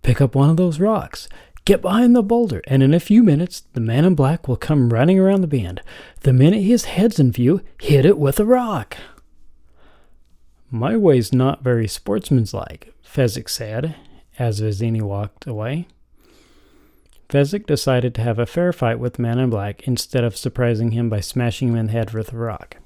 Pick 0.00 0.22
up 0.22 0.34
one 0.34 0.48
of 0.48 0.56
those 0.56 0.80
rocks. 0.80 1.28
Get 1.66 1.82
behind 1.82 2.16
the 2.16 2.22
boulder, 2.22 2.62
and 2.66 2.82
in 2.82 2.94
a 2.94 2.98
few 2.98 3.22
minutes 3.22 3.64
the 3.74 3.80
man 3.80 4.06
in 4.06 4.14
black 4.14 4.48
will 4.48 4.56
come 4.56 4.90
running 4.90 5.18
around 5.18 5.42
the 5.42 5.46
bend. 5.46 5.82
The 6.20 6.32
minute 6.32 6.62
his 6.62 6.86
head's 6.86 7.20
in 7.20 7.30
view, 7.30 7.60
hit 7.78 8.06
it 8.06 8.16
with 8.16 8.40
a 8.40 8.46
rock. 8.46 8.96
My 10.70 10.96
way's 10.96 11.30
not 11.30 11.62
very 11.62 11.86
sportsmanlike, 11.86 12.94
Fezzik 13.04 13.50
said, 13.50 13.96
as 14.38 14.62
Vizzini 14.62 15.02
walked 15.02 15.46
away. 15.46 15.88
Fezzik 17.28 17.66
decided 17.66 18.14
to 18.14 18.22
have 18.22 18.38
a 18.38 18.46
fair 18.46 18.72
fight 18.72 18.98
with 18.98 19.18
man 19.18 19.38
in 19.38 19.50
black 19.50 19.86
instead 19.86 20.24
of 20.24 20.38
surprising 20.38 20.92
him 20.92 21.10
by 21.10 21.20
smashing 21.20 21.68
him 21.68 21.76
in 21.76 21.86
the 21.86 21.92
head 21.92 22.14
with 22.14 22.32
a 22.32 22.36
rock. 22.38 22.78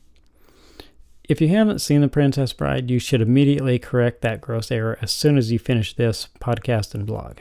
If 1.27 1.41
you 1.41 1.49
haven't 1.49 1.79
seen 1.79 2.03
The 2.03 2.09
Princess 2.09 2.53
Bride, 2.53 2.91
you 2.91 2.99
should 2.99 3.23
immediately 3.23 3.79
correct 3.79 4.21
that 4.21 4.43
gross 4.43 4.71
error 4.71 4.99
as 5.01 5.11
soon 5.11 5.39
as 5.39 5.51
you 5.51 5.59
finish 5.59 5.95
this 5.95 6.29
podcast 6.39 6.95
and 6.95 7.07
blog. 7.07 7.39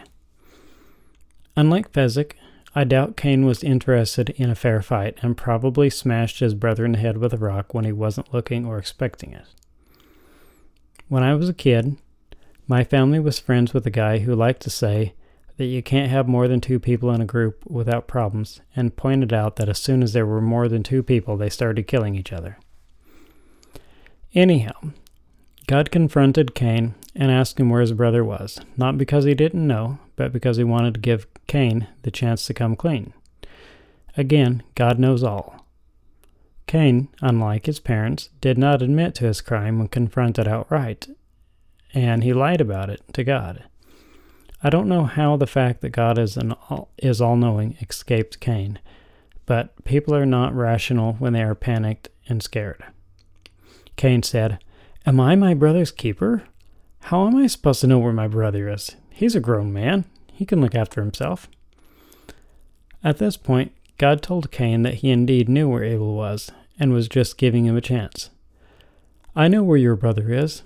Unlike 1.58 1.92
Fezzik, 1.92 2.36
I 2.74 2.86
doubt 2.86 3.18
Cain 3.18 3.46
was 3.46 3.62
interested 3.62 4.30
in 4.30 4.50
a 4.50 4.56
fair 4.56 4.82
fight 4.82 5.18
and 5.22 5.36
probably 5.36 5.90
smashed 5.90 6.40
his 6.40 6.54
brother 6.54 6.86
in 6.86 6.94
the 6.94 6.98
head 6.98 7.18
with 7.18 7.34
a 7.34 7.38
rock 7.38 7.74
when 7.74 7.84
he 7.84 7.92
wasn't 7.92 8.34
looking 8.34 8.66
or 8.66 8.78
expecting 8.78 9.34
it. 9.34 9.46
When 11.10 11.22
I 11.22 11.36
was 11.36 11.50
a 11.50 11.54
kid, 11.54 11.98
my 12.70 12.86
family 12.86 13.20
was 13.20 13.38
friends 13.38 13.74
with 13.74 13.86
a 13.86 13.92
guy 13.92 14.20
who 14.20 14.34
liked 14.34 14.62
to 14.62 14.70
say 14.70 15.14
that 15.58 15.66
you 15.66 15.84
can't 15.84 16.10
have 16.10 16.28
more 16.28 16.48
than 16.48 16.62
two 16.62 16.80
people 16.80 17.12
in 17.12 17.20
a 17.20 17.26
group 17.26 17.62
without 17.68 18.08
problems 18.08 18.62
and 18.78 18.96
pointed 18.96 19.34
out 19.34 19.58
that 19.58 19.68
as 19.68 19.78
soon 19.78 20.02
as 20.02 20.14
there 20.14 20.26
were 20.26 20.42
more 20.42 20.70
than 20.70 20.84
two 20.84 21.04
people, 21.04 21.36
they 21.36 21.50
started 21.50 21.86
killing 21.86 22.16
each 22.16 22.32
other. 22.32 22.58
Anyhow, 24.36 24.74
God 25.68 25.92
confronted 25.92 26.56
Cain 26.56 26.96
and 27.16 27.32
asked 27.32 27.60
him 27.60 27.70
where 27.70 27.82
his 27.82 27.92
brother 27.92 28.24
was, 28.24 28.60
not 28.76 28.98
because 28.98 29.26
he 29.26 29.36
didn't 29.36 29.68
know, 29.68 30.00
but 30.16 30.34
because 30.34 30.58
he 30.58 30.64
wanted 30.64 30.96
to 30.96 31.00
give 31.00 31.28
Cain 31.46 31.88
the 32.02 32.12
chance 32.12 32.46
to 32.48 32.54
come 32.54 32.76
clean. 32.76 33.14
Again, 34.18 34.64
God 34.76 34.98
knows 34.98 35.24
all. 35.24 35.68
Cain, 36.66 37.10
unlike 37.22 37.68
his 37.68 37.80
parents, 37.80 38.30
did 38.42 38.58
not 38.58 38.82
admit 38.82 39.14
to 39.16 39.26
his 39.26 39.42
crime 39.42 39.78
when 39.78 39.88
confronted 39.88 40.48
outright, 40.48 41.08
and 41.94 42.24
he 42.24 42.34
lied 42.34 42.62
about 42.62 42.90
it 42.90 43.02
to 43.14 43.24
God. 43.24 43.64
I 44.64 44.72
don't 44.72 44.88
know 44.88 45.04
how 45.04 45.38
the 45.38 45.46
fact 45.46 45.82
that 45.82 45.90
God 45.90 46.18
is 46.18 46.38
an 46.38 46.54
all, 46.70 46.90
is 46.98 47.22
all-knowing 47.22 47.78
escaped 47.82 48.40
Cain, 48.40 48.80
but 49.46 49.84
people 49.84 50.16
are 50.16 50.26
not 50.26 50.56
rational 50.56 51.14
when 51.14 51.34
they 51.34 51.44
are 51.44 51.54
panicked 51.54 52.10
and 52.28 52.42
scared. 52.42 52.84
Cain 53.96 54.24
said, 54.24 54.60
Am 55.06 55.20
I 55.20 55.36
my 55.36 55.54
brother's 55.54 55.92
keeper? 55.92 56.44
How 57.02 57.28
am 57.28 57.36
I 57.36 57.48
supposed 57.48 57.82
to 57.82 57.88
know 57.88 58.00
where 58.00 58.14
my 58.14 58.28
brother 58.28 58.70
is? 58.70 58.96
He's 59.10 59.36
a 59.36 59.40
grown 59.40 59.74
man. 59.74 60.06
He 60.32 60.46
can 60.46 60.62
look 60.62 60.76
after 60.76 61.02
himself. 61.02 61.48
At 63.04 63.18
this 63.18 63.38
point, 63.38 63.74
God 63.98 64.22
told 64.22 64.52
Cain 64.52 64.84
that 64.84 64.96
he 64.96 65.12
indeed 65.12 65.50
knew 65.50 65.70
where 65.70 65.84
Abel 65.84 66.16
was 66.16 66.52
and 66.80 66.94
was 66.94 67.08
just 67.08 67.38
giving 67.38 67.66
him 67.66 67.78
a 67.78 67.82
chance. 67.82 68.30
I 69.36 69.48
know 69.48 69.64
where 69.64 69.78
your 69.78 69.96
brother 69.96 70.32
is, 70.34 70.64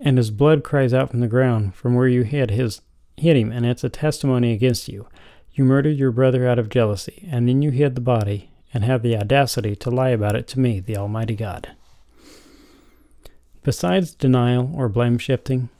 and 0.00 0.18
his 0.18 0.30
blood 0.30 0.64
cries 0.64 0.92
out 0.92 1.10
from 1.10 1.20
the 1.20 1.28
ground 1.28 1.74
from 1.74 1.94
where 1.94 2.08
you 2.08 2.22
hit 2.22 2.50
his 2.50 2.80
hit 3.16 3.36
him, 3.36 3.52
and 3.52 3.64
it's 3.64 3.84
a 3.84 3.88
testimony 3.88 4.52
against 4.52 4.88
you. 4.88 5.06
You 5.52 5.64
murdered 5.64 5.96
your 5.96 6.10
brother 6.10 6.48
out 6.48 6.58
of 6.58 6.68
jealousy, 6.68 7.28
and 7.30 7.48
then 7.48 7.62
you 7.62 7.70
hid 7.70 7.94
the 7.94 8.00
body 8.00 8.50
and 8.72 8.82
have 8.82 9.02
the 9.02 9.16
audacity 9.16 9.76
to 9.76 9.90
lie 9.90 10.08
about 10.08 10.34
it 10.34 10.48
to 10.48 10.60
me, 10.60 10.80
the 10.80 10.96
Almighty 10.96 11.36
God. 11.36 11.76
Besides 13.64 14.14
denial 14.14 14.70
or 14.74 14.90
blame 14.90 15.16
shifting, 15.16 15.70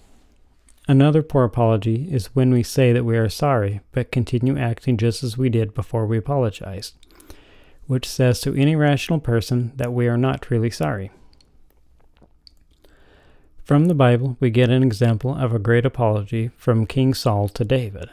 another 0.88 1.22
poor 1.22 1.44
apology 1.44 2.08
is 2.10 2.34
when 2.34 2.50
we 2.50 2.62
say 2.62 2.94
that 2.94 3.04
we 3.04 3.18
are 3.18 3.28
sorry 3.28 3.82
but 3.92 4.10
continue 4.10 4.56
acting 4.56 4.96
just 4.96 5.22
as 5.22 5.36
we 5.36 5.50
did 5.50 5.74
before 5.74 6.06
we 6.06 6.16
apologized, 6.16 6.94
which 7.86 8.08
says 8.08 8.40
to 8.40 8.54
any 8.54 8.74
rational 8.74 9.20
person 9.20 9.72
that 9.76 9.92
we 9.92 10.08
are 10.08 10.16
not 10.16 10.50
really 10.50 10.70
sorry. 10.70 11.10
From 13.64 13.84
the 13.84 13.94
Bible, 13.94 14.38
we 14.40 14.48
get 14.48 14.70
an 14.70 14.82
example 14.82 15.34
of 15.34 15.54
a 15.54 15.58
great 15.58 15.84
apology 15.84 16.50
from 16.56 16.86
King 16.86 17.12
Saul 17.12 17.48
to 17.50 17.64
David. 17.66 18.08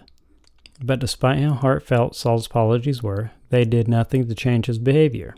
But 0.83 0.99
despite 0.99 1.39
how 1.39 1.53
heartfelt 1.53 2.17
Saul's 2.17 2.47
apologies 2.47 3.01
were, 3.01 3.31
they 3.49 3.63
did 3.63 3.87
nothing 3.87 4.27
to 4.27 4.35
change 4.35 4.65
his 4.65 4.79
behavior. 4.79 5.33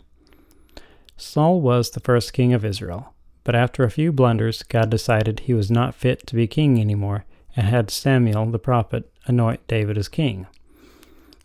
Saul 1.16 1.60
was 1.60 1.90
the 1.90 2.00
first 2.00 2.32
king 2.32 2.52
of 2.52 2.64
Israel, 2.64 3.13
but 3.44 3.54
after 3.54 3.84
a 3.84 3.90
few 3.90 4.10
blunders, 4.10 4.62
God 4.62 4.90
decided 4.90 5.40
he 5.40 5.54
was 5.54 5.70
not 5.70 5.94
fit 5.94 6.26
to 6.26 6.34
be 6.34 6.46
king 6.46 6.80
anymore 6.80 7.24
and 7.54 7.66
had 7.66 7.90
Samuel 7.90 8.46
the 8.46 8.58
prophet 8.58 9.10
anoint 9.26 9.66
David 9.68 9.96
as 9.96 10.08
king. 10.08 10.46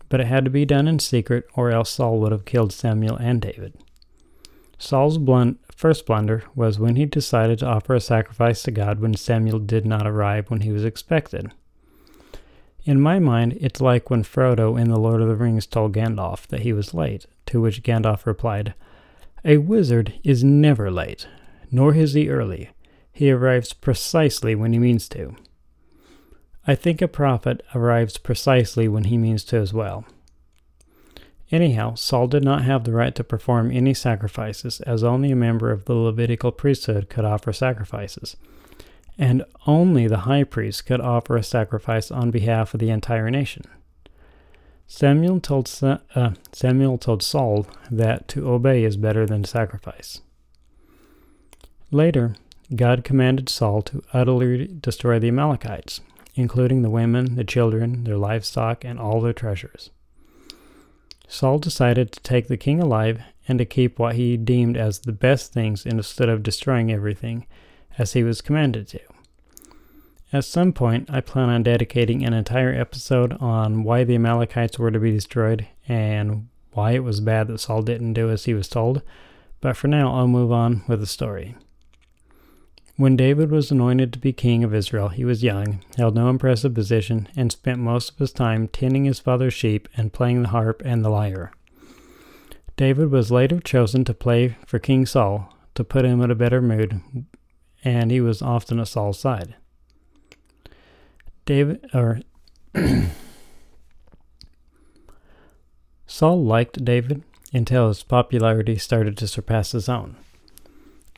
But 0.08 0.20
it 0.20 0.26
had 0.26 0.44
to 0.44 0.50
be 0.50 0.64
done 0.64 0.88
in 0.88 0.98
secret, 0.98 1.46
or 1.54 1.70
else 1.70 1.90
Saul 1.90 2.18
would 2.20 2.32
have 2.32 2.44
killed 2.44 2.72
Samuel 2.72 3.16
and 3.16 3.40
David. 3.40 3.74
Saul's 4.78 5.18
first 5.76 6.06
blunder 6.06 6.42
was 6.54 6.78
when 6.78 6.96
he 6.96 7.04
decided 7.04 7.58
to 7.58 7.66
offer 7.66 7.94
a 7.94 8.00
sacrifice 8.00 8.62
to 8.62 8.70
God 8.70 8.98
when 8.98 9.14
Samuel 9.14 9.58
did 9.58 9.86
not 9.86 10.06
arrive 10.06 10.50
when 10.50 10.62
he 10.62 10.72
was 10.72 10.84
expected. 10.84 11.52
In 12.84 13.00
my 13.00 13.18
mind, 13.18 13.58
it's 13.60 13.80
like 13.80 14.08
when 14.08 14.24
Frodo 14.24 14.80
in 14.80 14.88
The 14.88 14.98
Lord 14.98 15.20
of 15.20 15.28
the 15.28 15.36
Rings 15.36 15.66
told 15.66 15.92
Gandalf 15.92 16.46
that 16.46 16.60
he 16.60 16.72
was 16.72 16.94
late, 16.94 17.26
to 17.46 17.60
which 17.60 17.82
Gandalf 17.82 18.24
replied, 18.24 18.74
A 19.44 19.58
wizard 19.58 20.14
is 20.24 20.42
never 20.42 20.90
late, 20.90 21.28
nor 21.70 21.94
is 21.94 22.14
he 22.14 22.28
early. 22.28 22.70
He 23.12 23.30
arrives 23.30 23.72
precisely 23.72 24.54
when 24.54 24.72
he 24.72 24.78
means 24.78 25.08
to. 25.10 25.36
I 26.66 26.74
think 26.74 27.00
a 27.00 27.08
prophet 27.08 27.62
arrives 27.74 28.18
precisely 28.18 28.88
when 28.88 29.04
he 29.04 29.18
means 29.18 29.44
to 29.44 29.56
as 29.56 29.72
well. 29.72 30.04
Anyhow, 31.50 31.94
Saul 31.96 32.28
did 32.28 32.44
not 32.44 32.62
have 32.62 32.84
the 32.84 32.92
right 32.92 33.14
to 33.16 33.24
perform 33.24 33.72
any 33.72 33.92
sacrifices, 33.92 34.80
as 34.82 35.02
only 35.02 35.32
a 35.32 35.36
member 35.36 35.72
of 35.72 35.86
the 35.86 35.94
Levitical 35.94 36.52
priesthood 36.52 37.08
could 37.08 37.24
offer 37.24 37.52
sacrifices, 37.52 38.36
and 39.18 39.44
only 39.66 40.06
the 40.06 40.18
high 40.18 40.44
priest 40.44 40.86
could 40.86 41.00
offer 41.00 41.36
a 41.36 41.42
sacrifice 41.42 42.10
on 42.10 42.30
behalf 42.30 42.72
of 42.72 42.78
the 42.78 42.90
entire 42.90 43.30
nation. 43.30 43.64
Samuel 44.86 45.40
told, 45.40 45.68
uh, 45.82 46.30
Samuel 46.52 46.98
told 46.98 47.22
Saul 47.22 47.66
that 47.90 48.28
to 48.28 48.48
obey 48.48 48.84
is 48.84 48.96
better 48.96 49.26
than 49.26 49.44
sacrifice. 49.44 50.20
Later, 51.92 52.36
God 52.76 53.02
commanded 53.02 53.48
Saul 53.48 53.82
to 53.82 54.02
utterly 54.12 54.68
destroy 54.68 55.18
the 55.18 55.28
Amalekites, 55.28 56.00
including 56.36 56.82
the 56.82 56.90
women, 56.90 57.34
the 57.34 57.42
children, 57.42 58.04
their 58.04 58.16
livestock, 58.16 58.84
and 58.84 58.98
all 58.98 59.20
their 59.20 59.32
treasures. 59.32 59.90
Saul 61.26 61.58
decided 61.58 62.12
to 62.12 62.20
take 62.20 62.46
the 62.46 62.56
king 62.56 62.80
alive 62.80 63.20
and 63.48 63.58
to 63.58 63.64
keep 63.64 63.98
what 63.98 64.14
he 64.14 64.36
deemed 64.36 64.76
as 64.76 65.00
the 65.00 65.12
best 65.12 65.52
things 65.52 65.84
instead 65.84 66.28
of 66.28 66.44
destroying 66.44 66.92
everything, 66.92 67.46
as 67.98 68.12
he 68.12 68.22
was 68.22 68.40
commanded 68.40 68.86
to. 68.88 69.00
At 70.32 70.44
some 70.44 70.72
point, 70.72 71.10
I 71.12 71.20
plan 71.20 71.48
on 71.48 71.64
dedicating 71.64 72.24
an 72.24 72.32
entire 72.32 72.72
episode 72.72 73.36
on 73.40 73.82
why 73.82 74.04
the 74.04 74.14
Amalekites 74.14 74.78
were 74.78 74.92
to 74.92 75.00
be 75.00 75.10
destroyed 75.10 75.66
and 75.88 76.46
why 76.72 76.92
it 76.92 77.02
was 77.02 77.20
bad 77.20 77.48
that 77.48 77.58
Saul 77.58 77.82
didn't 77.82 78.12
do 78.12 78.30
as 78.30 78.44
he 78.44 78.54
was 78.54 78.68
told, 78.68 79.02
but 79.60 79.76
for 79.76 79.88
now 79.88 80.14
I'll 80.14 80.28
move 80.28 80.52
on 80.52 80.84
with 80.86 81.00
the 81.00 81.06
story. 81.06 81.56
When 83.00 83.16
David 83.16 83.50
was 83.50 83.70
anointed 83.70 84.12
to 84.12 84.18
be 84.18 84.34
king 84.34 84.62
of 84.62 84.74
Israel, 84.74 85.08
he 85.08 85.24
was 85.24 85.42
young, 85.42 85.82
held 85.96 86.14
no 86.14 86.28
impressive 86.28 86.74
position, 86.74 87.30
and 87.34 87.50
spent 87.50 87.78
most 87.78 88.10
of 88.10 88.18
his 88.18 88.30
time 88.30 88.68
tending 88.68 89.06
his 89.06 89.18
father's 89.18 89.54
sheep 89.54 89.88
and 89.96 90.12
playing 90.12 90.42
the 90.42 90.50
harp 90.50 90.82
and 90.84 91.02
the 91.02 91.08
lyre. 91.08 91.50
David 92.76 93.10
was 93.10 93.30
later 93.30 93.58
chosen 93.58 94.04
to 94.04 94.12
play 94.12 94.58
for 94.66 94.78
King 94.78 95.06
Saul 95.06 95.56
to 95.76 95.82
put 95.82 96.04
him 96.04 96.20
in 96.20 96.30
a 96.30 96.34
better 96.34 96.60
mood, 96.60 97.00
and 97.82 98.10
he 98.10 98.20
was 98.20 98.42
often 98.42 98.78
at 98.78 98.88
Saul's 98.88 99.18
side. 99.18 99.54
David 101.46 101.82
or 101.94 102.20
Saul 106.06 106.44
liked 106.44 106.84
David 106.84 107.22
until 107.54 107.88
his 107.88 108.02
popularity 108.02 108.76
started 108.76 109.16
to 109.16 109.26
surpass 109.26 109.72
his 109.72 109.88
own. 109.88 110.16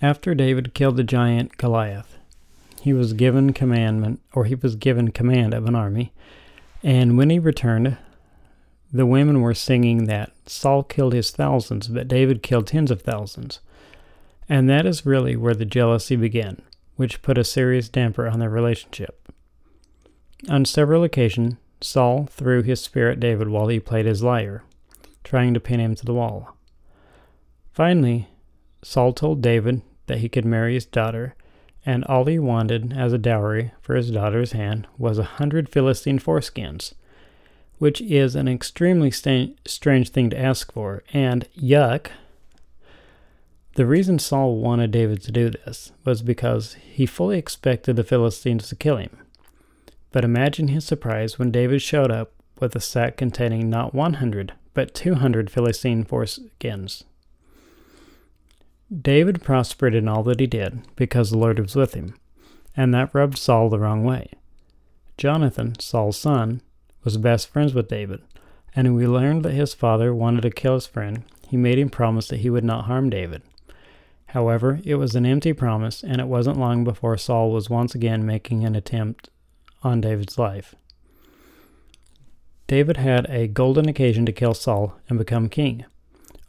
After 0.02 0.34
David 0.34 0.74
killed 0.74 0.96
the 0.96 1.04
giant 1.04 1.56
Goliath, 1.58 2.18
he 2.80 2.92
was 2.92 3.12
given 3.12 3.52
commandment 3.52 4.20
or 4.32 4.46
he 4.46 4.56
was 4.56 4.74
given 4.74 5.12
command 5.12 5.54
of 5.54 5.66
an 5.66 5.76
army, 5.76 6.12
and 6.82 7.16
when 7.16 7.30
he 7.30 7.38
returned, 7.38 7.96
the 8.92 9.06
women 9.06 9.40
were 9.40 9.54
singing 9.54 10.06
that 10.06 10.32
Saul 10.44 10.82
killed 10.82 11.12
his 11.12 11.30
thousands, 11.30 11.86
but 11.86 12.08
David 12.08 12.42
killed 12.42 12.66
tens 12.66 12.90
of 12.90 13.02
thousands. 13.02 13.60
And 14.48 14.68
that 14.68 14.86
is 14.86 15.06
really 15.06 15.36
where 15.36 15.54
the 15.54 15.64
jealousy 15.64 16.16
began, 16.16 16.60
which 16.96 17.22
put 17.22 17.38
a 17.38 17.44
serious 17.44 17.88
damper 17.88 18.26
on 18.26 18.40
their 18.40 18.50
relationship. 18.50 19.28
On 20.50 20.64
several 20.64 21.04
occasions, 21.04 21.54
Saul 21.80 22.26
threw 22.26 22.62
his 22.62 22.80
spear 22.80 23.08
at 23.08 23.20
David 23.20 23.48
while 23.48 23.68
he 23.68 23.78
played 23.78 24.06
his 24.06 24.24
lyre, 24.24 24.64
trying 25.22 25.54
to 25.54 25.60
pin 25.60 25.78
him 25.78 25.94
to 25.94 26.04
the 26.04 26.12
wall. 26.12 26.56
Finally, 27.72 28.28
Saul 28.82 29.12
told 29.12 29.40
David 29.40 29.80
that 30.06 30.18
he 30.18 30.28
could 30.28 30.44
marry 30.44 30.74
his 30.74 30.86
daughter, 30.86 31.34
and 31.84 32.04
all 32.04 32.24
he 32.24 32.38
wanted 32.38 32.92
as 32.92 33.12
a 33.12 33.18
dowry 33.18 33.72
for 33.80 33.94
his 33.94 34.10
daughter's 34.10 34.52
hand 34.52 34.86
was 34.98 35.18
a 35.18 35.24
hundred 35.24 35.68
Philistine 35.68 36.18
foreskins, 36.18 36.94
which 37.78 38.00
is 38.00 38.36
an 38.36 38.48
extremely 38.48 39.10
st- 39.10 39.58
strange 39.66 40.10
thing 40.10 40.30
to 40.30 40.38
ask 40.38 40.72
for, 40.72 41.02
and 41.12 41.48
yuck. 41.56 42.08
The 43.74 43.86
reason 43.86 44.18
Saul 44.18 44.56
wanted 44.56 44.90
David 44.90 45.22
to 45.22 45.32
do 45.32 45.48
this 45.48 45.92
was 46.04 46.22
because 46.22 46.74
he 46.74 47.06
fully 47.06 47.38
expected 47.38 47.96
the 47.96 48.04
Philistines 48.04 48.68
to 48.68 48.76
kill 48.76 48.98
him. 48.98 49.16
But 50.12 50.24
imagine 50.24 50.68
his 50.68 50.84
surprise 50.84 51.38
when 51.38 51.50
David 51.50 51.80
showed 51.80 52.10
up 52.10 52.32
with 52.60 52.76
a 52.76 52.80
sack 52.80 53.16
containing 53.16 53.70
not 53.70 53.94
100, 53.94 54.52
but 54.74 54.94
200 54.94 55.50
Philistine 55.50 56.04
foreskins. 56.04 57.04
David 59.00 59.40
prospered 59.42 59.94
in 59.94 60.06
all 60.06 60.22
that 60.24 60.38
he 60.38 60.46
did, 60.46 60.80
because 60.96 61.30
the 61.30 61.38
Lord 61.38 61.58
was 61.58 61.74
with 61.74 61.94
him, 61.94 62.14
and 62.76 62.92
that 62.92 63.14
rubbed 63.14 63.38
Saul 63.38 63.70
the 63.70 63.78
wrong 63.78 64.04
way. 64.04 64.30
Jonathan, 65.16 65.78
Saul's 65.78 66.18
son, 66.18 66.60
was 67.02 67.16
best 67.16 67.48
friends 67.48 67.72
with 67.72 67.88
David, 67.88 68.20
and 68.76 68.88
when 68.88 68.96
we 68.96 69.06
learned 69.06 69.44
that 69.44 69.52
his 69.52 69.72
father 69.72 70.14
wanted 70.14 70.42
to 70.42 70.50
kill 70.50 70.74
his 70.74 70.86
friend, 70.86 71.24
he 71.48 71.56
made 71.56 71.78
him 71.78 71.88
promise 71.88 72.28
that 72.28 72.40
he 72.40 72.50
would 72.50 72.64
not 72.64 72.84
harm 72.84 73.08
David. 73.08 73.40
However, 74.26 74.80
it 74.84 74.96
was 74.96 75.14
an 75.14 75.24
empty 75.24 75.54
promise, 75.54 76.02
and 76.02 76.20
it 76.20 76.26
wasn't 76.26 76.58
long 76.58 76.84
before 76.84 77.16
Saul 77.16 77.50
was 77.50 77.70
once 77.70 77.94
again 77.94 78.26
making 78.26 78.64
an 78.64 78.74
attempt 78.74 79.30
on 79.82 80.02
David's 80.02 80.38
life. 80.38 80.74
David 82.66 82.98
had 82.98 83.24
a 83.30 83.48
golden 83.48 83.88
occasion 83.88 84.26
to 84.26 84.32
kill 84.32 84.52
Saul 84.52 84.98
and 85.08 85.18
become 85.18 85.48
king, 85.48 85.86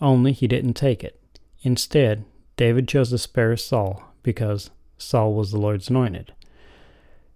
only 0.02 0.34
he 0.34 0.48
didn't 0.48 0.74
take 0.74 1.06
it. 1.06 1.22
Instead, 1.62 2.26
David 2.56 2.88
chose 2.88 3.10
to 3.10 3.18
spare 3.18 3.58
Saul 3.58 4.04
because 4.22 4.70
Saul 4.98 5.34
was 5.34 5.52
the 5.52 5.60
Lord's 5.60 5.90
anointed. 5.90 6.34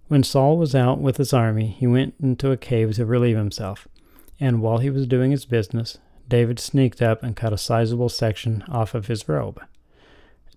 When 0.07 0.24
Saul 0.24 0.57
was 0.57 0.74
out 0.74 1.00
with 1.00 1.17
his 1.17 1.33
army, 1.33 1.67
he 1.67 1.88
went 1.88 2.15
into 2.21 2.51
a 2.51 2.57
cave 2.57 2.95
to 2.95 3.05
relieve 3.05 3.36
himself, 3.36 3.88
and 4.39 4.62
while 4.62 4.77
he 4.77 4.89
was 4.89 5.07
doing 5.07 5.31
his 5.31 5.45
business, 5.45 5.97
David 6.29 6.59
sneaked 6.59 7.01
up 7.01 7.24
and 7.24 7.36
cut 7.36 7.53
a 7.53 7.57
sizable 7.57 8.09
section 8.09 8.63
off 8.69 8.93
of 8.93 9.07
his 9.07 9.27
robe. 9.27 9.62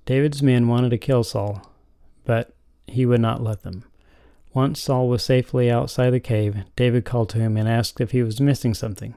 David's 0.06 0.42
men 0.42 0.68
wanted 0.68 0.90
to 0.90 0.98
kill 0.98 1.24
Saul, 1.24 1.62
but 2.24 2.54
he 2.86 3.06
would 3.06 3.20
not 3.20 3.42
let 3.42 3.62
them. 3.62 3.84
Once 4.52 4.80
Saul 4.80 5.08
was 5.08 5.22
safely 5.22 5.70
outside 5.70 6.10
the 6.10 6.20
cave, 6.20 6.56
David 6.74 7.04
called 7.04 7.28
to 7.30 7.38
him 7.38 7.56
and 7.56 7.68
asked 7.68 8.00
if 8.00 8.10
he 8.10 8.22
was 8.22 8.40
missing 8.40 8.74
something. 8.74 9.14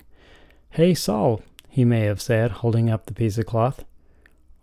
Hey, 0.72 0.94
Saul, 0.94 1.42
he 1.70 1.84
may 1.86 2.02
have 2.02 2.22
said, 2.22 2.52
holding 2.52 2.90
up 2.90 3.06
the 3.06 3.14
piece 3.14 3.38
of 3.38 3.48
cloth. 3.48 3.84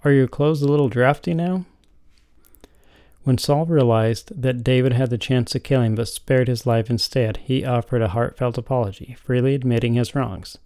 Are 0.05 0.13
your 0.13 0.29
clothes 0.29 0.63
a 0.63 0.69
little 0.69 0.89
drafty 0.89 1.35
now? 1.35 1.67
When 3.25 3.37
Saul 3.37 3.67
realized 3.67 4.41
that 4.41 4.65
David 4.65 4.95
had 4.95 5.11
the 5.11 5.19
chance 5.19 5.51
to 5.53 5.61
kill 5.61 5.83
him 5.83 5.95
but 5.95 6.09
spared 6.09 6.49
his 6.49 6.67
life 6.67 6.89
instead, 6.89 7.37
he 7.39 7.65
offered 7.65 8.01
a 8.01 8.09
heartfelt 8.09 8.57
apology, 8.57 9.15
freely 9.21 9.55
admitting 9.55 9.95
his 9.95 10.15
wrongs. 10.15 10.57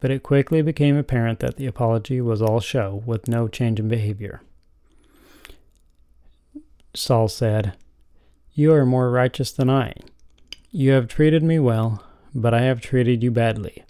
But 0.00 0.10
it 0.10 0.24
quickly 0.24 0.60
became 0.60 0.96
apparent 0.96 1.38
that 1.38 1.56
the 1.56 1.66
apology 1.66 2.20
was 2.20 2.42
all 2.42 2.58
show, 2.58 3.02
with 3.06 3.28
no 3.28 3.46
change 3.46 3.78
in 3.78 3.86
behavior. 3.86 4.42
Saul 6.94 7.28
said, 7.28 7.74
you 8.54 8.74
are 8.74 8.84
more 8.84 9.10
righteous 9.10 9.50
than 9.50 9.70
I. 9.70 9.94
You 10.70 10.90
have 10.92 11.08
treated 11.08 11.42
me 11.42 11.58
well, 11.58 12.04
but 12.34 12.52
I 12.52 12.62
have 12.62 12.82
treated 12.82 13.22
you 13.22 13.30
badly. 13.30 13.84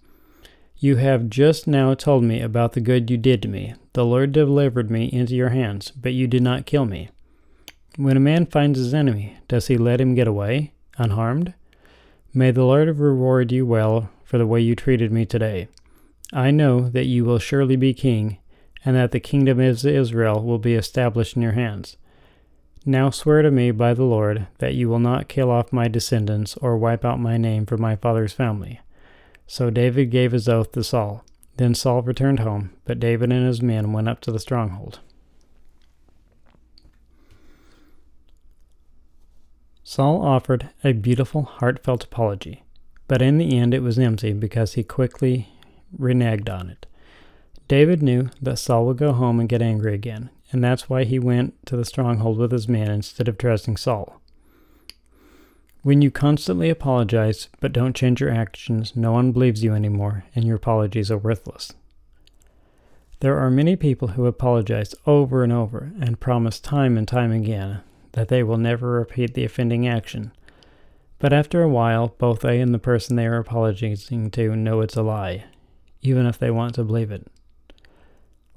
You 0.84 0.96
have 0.96 1.30
just 1.30 1.68
now 1.68 1.94
told 1.94 2.24
me 2.24 2.40
about 2.40 2.72
the 2.72 2.80
good 2.80 3.08
you 3.08 3.16
did 3.16 3.40
to 3.42 3.48
me. 3.48 3.74
The 3.92 4.04
Lord 4.04 4.32
delivered 4.32 4.90
me 4.90 5.04
into 5.12 5.36
your 5.36 5.50
hands, 5.50 5.92
but 5.92 6.12
you 6.12 6.26
did 6.26 6.42
not 6.42 6.66
kill 6.66 6.86
me. 6.86 7.08
When 7.96 8.16
a 8.16 8.20
man 8.20 8.46
finds 8.46 8.80
his 8.80 8.92
enemy, 8.92 9.36
does 9.46 9.68
he 9.68 9.78
let 9.78 10.00
him 10.00 10.16
get 10.16 10.26
away, 10.26 10.72
unharmed? 10.98 11.54
May 12.34 12.50
the 12.50 12.64
Lord 12.64 12.98
reward 12.98 13.52
you 13.52 13.64
well 13.64 14.10
for 14.24 14.38
the 14.38 14.46
way 14.46 14.60
you 14.60 14.74
treated 14.74 15.12
me 15.12 15.24
today. 15.24 15.68
I 16.32 16.50
know 16.50 16.88
that 16.88 17.06
you 17.06 17.24
will 17.24 17.38
surely 17.38 17.76
be 17.76 17.94
king, 17.94 18.38
and 18.84 18.96
that 18.96 19.12
the 19.12 19.20
kingdom 19.20 19.60
of 19.60 19.86
Israel 19.86 20.42
will 20.42 20.58
be 20.58 20.74
established 20.74 21.36
in 21.36 21.42
your 21.42 21.52
hands. 21.52 21.96
Now 22.84 23.10
swear 23.10 23.42
to 23.42 23.52
me 23.52 23.70
by 23.70 23.94
the 23.94 24.02
Lord 24.02 24.48
that 24.58 24.74
you 24.74 24.88
will 24.88 24.98
not 24.98 25.28
kill 25.28 25.48
off 25.48 25.72
my 25.72 25.86
descendants 25.86 26.56
or 26.56 26.76
wipe 26.76 27.04
out 27.04 27.20
my 27.20 27.36
name 27.36 27.66
from 27.66 27.80
my 27.80 27.94
father's 27.94 28.32
family. 28.32 28.80
So 29.46 29.70
David 29.70 30.10
gave 30.10 30.32
his 30.32 30.48
oath 30.48 30.72
to 30.72 30.84
Saul. 30.84 31.24
Then 31.56 31.74
Saul 31.74 32.02
returned 32.02 32.40
home, 32.40 32.70
but 32.84 33.00
David 33.00 33.30
and 33.30 33.46
his 33.46 33.60
men 33.60 33.92
went 33.92 34.08
up 34.08 34.20
to 34.22 34.32
the 34.32 34.40
stronghold. 34.40 35.00
Saul 39.84 40.24
offered 40.24 40.70
a 40.82 40.92
beautiful, 40.92 41.42
heartfelt 41.42 42.04
apology, 42.04 42.62
but 43.08 43.20
in 43.20 43.36
the 43.36 43.58
end 43.58 43.74
it 43.74 43.82
was 43.82 43.98
empty 43.98 44.32
because 44.32 44.72
he 44.72 44.82
quickly 44.82 45.48
reneged 45.98 46.48
on 46.48 46.70
it. 46.70 46.86
David 47.68 48.02
knew 48.02 48.30
that 48.40 48.58
Saul 48.58 48.86
would 48.86 48.96
go 48.96 49.12
home 49.12 49.38
and 49.38 49.48
get 49.48 49.60
angry 49.60 49.92
again, 49.92 50.30
and 50.50 50.64
that's 50.64 50.88
why 50.88 51.04
he 51.04 51.18
went 51.18 51.54
to 51.66 51.76
the 51.76 51.84
stronghold 51.84 52.38
with 52.38 52.52
his 52.52 52.68
men 52.68 52.90
instead 52.90 53.28
of 53.28 53.36
trusting 53.36 53.76
Saul. 53.76 54.21
When 55.82 56.00
you 56.00 56.12
constantly 56.12 56.70
apologize 56.70 57.48
but 57.58 57.72
don't 57.72 57.96
change 57.96 58.20
your 58.20 58.30
actions, 58.30 58.94
no 58.94 59.10
one 59.10 59.32
believes 59.32 59.64
you 59.64 59.74
anymore, 59.74 60.24
and 60.32 60.44
your 60.44 60.54
apologies 60.54 61.10
are 61.10 61.18
worthless. 61.18 61.72
There 63.18 63.36
are 63.36 63.50
many 63.50 63.74
people 63.74 64.08
who 64.08 64.26
apologize 64.26 64.94
over 65.06 65.42
and 65.42 65.52
over 65.52 65.92
and 66.00 66.20
promise 66.20 66.60
time 66.60 66.96
and 66.96 67.08
time 67.08 67.32
again 67.32 67.80
that 68.12 68.28
they 68.28 68.44
will 68.44 68.58
never 68.58 68.92
repeat 68.92 69.34
the 69.34 69.44
offending 69.44 69.88
action. 69.88 70.30
But 71.18 71.32
after 71.32 71.62
a 71.62 71.68
while, 71.68 72.14
both 72.16 72.40
they 72.40 72.60
and 72.60 72.72
the 72.72 72.78
person 72.78 73.16
they 73.16 73.26
are 73.26 73.38
apologizing 73.38 74.30
to 74.30 74.54
know 74.54 74.82
it's 74.82 74.96
a 74.96 75.02
lie, 75.02 75.44
even 76.00 76.26
if 76.26 76.38
they 76.38 76.52
want 76.52 76.76
to 76.76 76.84
believe 76.84 77.10
it. 77.10 77.26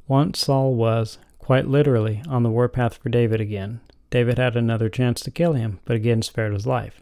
Once 0.08 0.40
Saul 0.40 0.76
was, 0.76 1.18
quite 1.40 1.68
literally, 1.68 2.22
on 2.28 2.44
the 2.44 2.52
warpath 2.52 2.98
for 2.98 3.10
David 3.10 3.42
again. 3.42 3.82
David 4.12 4.38
had 4.38 4.56
another 4.56 4.90
chance 4.90 5.22
to 5.22 5.32
kill 5.32 5.54
him, 5.54 5.80
but 5.86 5.96
again 5.96 6.22
spared 6.22 6.54
his 6.54 6.68
life. 6.68 7.02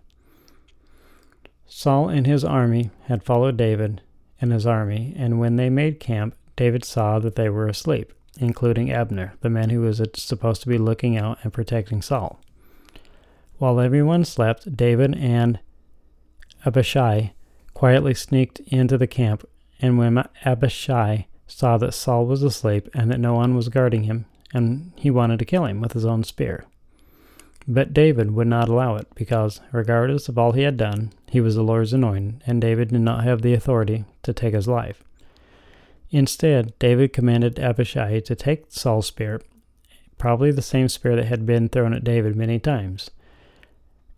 Saul 1.76 2.08
and 2.08 2.28
his 2.28 2.46
army 2.46 2.92
had 3.08 3.24
followed 3.24 3.58
David 3.58 4.02
and 4.40 4.54
his 4.54 4.68
army, 4.68 5.12
and 5.18 5.40
when 5.40 5.56
they 5.56 5.72
made 5.72 6.00
camp, 6.00 6.36
David 6.56 6.86
saw 6.86 7.18
that 7.18 7.36
they 7.36 7.50
were 7.50 7.68
asleep, 7.68 8.14
including 8.40 8.92
Abner, 8.92 9.34
the 9.42 9.50
man 9.50 9.72
who 9.72 9.82
was 9.82 10.00
supposed 10.14 10.62
to 10.62 10.70
be 10.70 10.78
looking 10.78 11.18
out 11.18 11.40
and 11.42 11.52
protecting 11.52 12.04
Saul. 12.04 12.40
While 13.58 13.80
everyone 13.80 14.24
slept, 14.24 14.78
David 14.78 15.18
and 15.18 15.60
Abishai 16.64 17.34
quietly 17.74 18.14
sneaked 18.14 18.60
into 18.68 18.98
the 18.98 19.08
camp, 19.08 19.44
and 19.82 19.98
when 19.98 20.24
Abishai 20.46 21.26
saw 21.48 21.78
that 21.80 21.96
Saul 21.96 22.28
was 22.28 22.44
asleep 22.44 22.88
and 22.94 23.10
that 23.10 23.20
no 23.20 23.34
one 23.34 23.56
was 23.56 23.70
guarding 23.70 24.04
him, 24.04 24.26
and 24.54 24.92
he 24.96 25.10
wanted 25.10 25.40
to 25.40 25.46
kill 25.46 25.66
him 25.66 25.82
with 25.82 25.94
his 25.94 26.06
own 26.06 26.24
spear. 26.24 26.66
But 27.68 27.94
David 27.94 28.32
would 28.32 28.48
not 28.48 28.68
allow 28.68 28.96
it, 28.96 29.08
because, 29.16 29.62
regardless 29.72 30.28
of 30.28 30.38
all 30.38 30.52
he 30.52 30.64
had 30.64 30.78
done, 30.78 31.12
he 31.30 31.40
was 31.40 31.56
the 31.56 31.64
Lord's 31.64 31.94
anointed, 31.94 32.44
and 32.46 32.62
David 32.62 32.90
did 32.90 33.02
not 33.02 33.24
have 33.24 33.42
the 33.42 33.54
authority 33.54 34.06
to 34.24 34.34
take 34.34 34.54
his 34.54 34.68
life. 34.68 35.04
Instead, 36.12 36.78
David 36.78 37.14
commanded 37.14 37.60
Abishai 37.60 38.20
to 38.20 38.36
take 38.36 38.66
Saul's 38.70 39.08
spear, 39.08 39.42
probably 40.18 40.52
the 40.52 40.62
same 40.62 40.90
spear 40.90 41.16
that 41.16 41.26
had 41.26 41.46
been 41.46 41.70
thrown 41.70 41.94
at 41.94 42.04
David 42.04 42.36
many 42.36 42.60
times, 42.60 43.10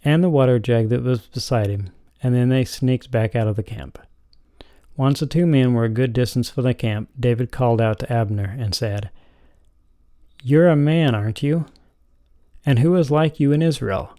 and 0.03 0.23
the 0.23 0.29
water 0.29 0.60
jug 0.60 0.89
that 0.89 1.03
was 1.03 1.21
beside 1.21 1.69
him, 1.69 1.91
and 2.21 2.36
then 2.36 2.49
they 2.49 2.65
sneaked 2.65 3.12
back 3.12 3.36
out 3.36 3.47
of 3.47 3.55
the 3.55 3.63
camp. 3.63 3.99
Once 4.97 5.19
the 5.19 5.25
two 5.25 5.45
men 5.45 5.73
were 5.73 5.86
a 5.86 5.89
good 5.89 6.13
distance 6.13 6.49
from 6.49 6.63
the 6.63 6.73
camp, 6.73 7.10
David 7.19 7.51
called 7.51 7.79
out 7.79 7.99
to 7.99 8.12
Abner 8.12 8.55
and 8.58 8.73
said, 8.73 9.10
you're 10.47 10.67
a 10.67 10.75
man, 10.75 11.15
aren't 11.15 11.41
you? 11.41 11.65
And 12.65 12.80
who 12.80 12.95
is 12.95 13.12
like 13.12 13.39
you 13.39 13.51
in 13.51 13.62
Israel? 13.62 14.15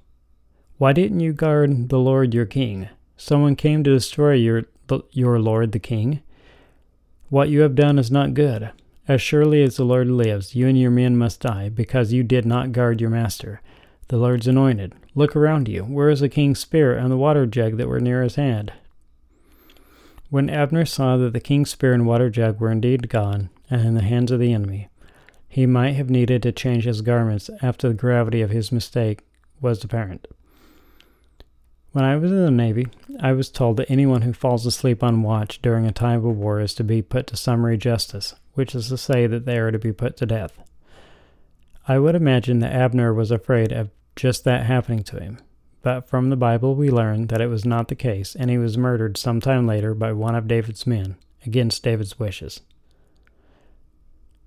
Why 0.79 0.93
didn't 0.93 1.21
you 1.21 1.33
guard 1.33 1.89
the 1.89 1.99
Lord 1.99 2.35
your 2.35 2.47
king? 2.47 2.89
Someone 3.17 3.57
came 3.57 3.83
to 3.83 3.93
destroy 3.93 4.35
your, 4.35 4.65
your 5.11 5.41
Lord 5.41 5.73
the 5.73 5.79
king. 5.79 6.23
What 7.29 7.49
you 7.49 7.61
have 7.63 7.75
done 7.75 7.99
is 7.99 8.11
not 8.11 8.35
good. 8.35 8.71
As 9.09 9.23
surely 9.23 9.63
as 9.63 9.77
the 9.77 9.85
Lord 9.85 10.09
lives, 10.09 10.55
you 10.55 10.69
and 10.69 10.79
your 10.79 10.91
men 10.91 11.17
must 11.17 11.41
die, 11.41 11.69
because 11.69 12.13
you 12.13 12.23
did 12.23 12.45
not 12.45 12.73
guard 12.73 13.01
your 13.01 13.11
master, 13.11 13.61
the 14.09 14.17
Lord's 14.17 14.47
anointed. 14.47 14.95
Look 15.15 15.35
around 15.35 15.69
you. 15.69 15.83
Where 15.83 16.11
is 16.11 16.21
the 16.21 16.29
king's 16.29 16.59
spear 16.59 16.97
and 16.97 17.11
the 17.11 17.17
water 17.17 17.47
jug 17.47 17.77
that 17.79 17.89
were 17.89 18.01
near 18.01 18.23
his 18.23 18.35
hand? 18.35 18.73
When 20.29 20.51
Abner 20.51 20.85
saw 20.85 21.17
that 21.17 21.33
the 21.33 21.41
king's 21.41 21.71
spear 21.71 21.93
and 21.93 22.07
water 22.07 22.31
jug 22.31 22.61
were 22.61 22.71
indeed 22.71 23.09
gone, 23.09 23.49
and 23.71 23.87
in 23.87 23.95
the 23.95 24.03
hands 24.03 24.31
of 24.31 24.41
the 24.41 24.53
enemy, 24.53 24.89
he 25.49 25.67
might 25.67 25.93
have 25.93 26.11
needed 26.11 26.43
to 26.43 26.53
change 26.53 26.85
his 26.85 27.03
garments 27.03 27.51
after 27.63 27.89
the 27.89 27.95
gravity 27.95 28.43
of 28.43 28.51
his 28.51 28.73
mistake 28.73 29.25
was 29.61 29.83
apparent. 29.83 30.27
When 31.93 32.05
I 32.05 32.17
was 32.17 32.31
in 32.31 32.45
the 32.45 32.51
Navy, 32.51 32.89
I 33.21 33.33
was 33.33 33.49
told 33.49 33.79
that 33.79 33.91
anyone 33.91 34.21
who 34.23 34.35
falls 34.35 34.67
asleep 34.67 35.03
on 35.03 35.23
watch 35.23 35.63
during 35.63 35.87
a 35.87 35.93
time 35.93 36.27
of 36.27 36.37
war 36.37 36.61
is 36.61 36.75
to 36.75 36.85
be 36.85 37.01
put 37.01 37.27
to 37.29 37.37
summary 37.37 37.79
justice, 37.79 38.35
which 38.53 38.75
is 38.75 38.89
to 38.89 38.99
say 38.99 39.27
that 39.27 39.47
they 39.47 39.57
are 39.57 39.71
to 39.71 39.79
be 39.79 39.93
put 39.93 40.17
to 40.19 40.27
death. 40.27 40.59
I 41.89 41.99
would 41.99 42.15
imagine 42.15 42.59
that 42.59 42.75
Abner 42.75 43.15
was 43.15 43.31
afraid 43.31 43.73
of 43.73 43.89
just 44.15 44.45
that 44.45 44.67
happening 44.67 45.05
to 45.05 45.21
him, 45.21 45.39
but 45.81 46.03
from 46.03 46.29
the 46.29 46.37
Bible 46.37 46.75
we 46.75 46.91
learn 46.91 47.29
that 47.29 47.41
it 47.41 47.47
was 47.47 47.65
not 47.65 47.89
the 47.89 47.95
case, 47.95 48.35
and 48.35 48.51
he 48.51 48.59
was 48.59 48.77
murdered 48.77 49.17
some 49.17 49.41
time 49.41 49.67
later 49.67 49.95
by 49.95 50.13
one 50.13 50.35
of 50.35 50.49
David's 50.49 50.87
men, 50.87 51.17
against 51.47 51.83
David's 51.83 52.19
wishes. 52.19 52.61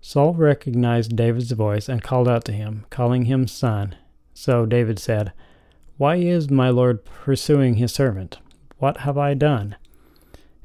Saul 0.01 0.33
recognized 0.33 1.15
David's 1.15 1.51
voice 1.51 1.89
and 1.89 2.01
called 2.01 2.27
out 2.27 2.45
to 2.45 2.51
him, 2.51 2.85
calling 2.89 3.25
him 3.25 3.47
son. 3.47 3.95
So 4.33 4.65
David 4.65 4.99
said, 4.99 5.33
Why 5.97 6.15
is 6.15 6.49
my 6.49 6.69
Lord 6.69 7.03
pursuing 7.05 7.75
his 7.75 7.93
servant? 7.93 8.39
What 8.77 8.97
have 8.97 9.17
I 9.17 9.33
done? 9.33 9.75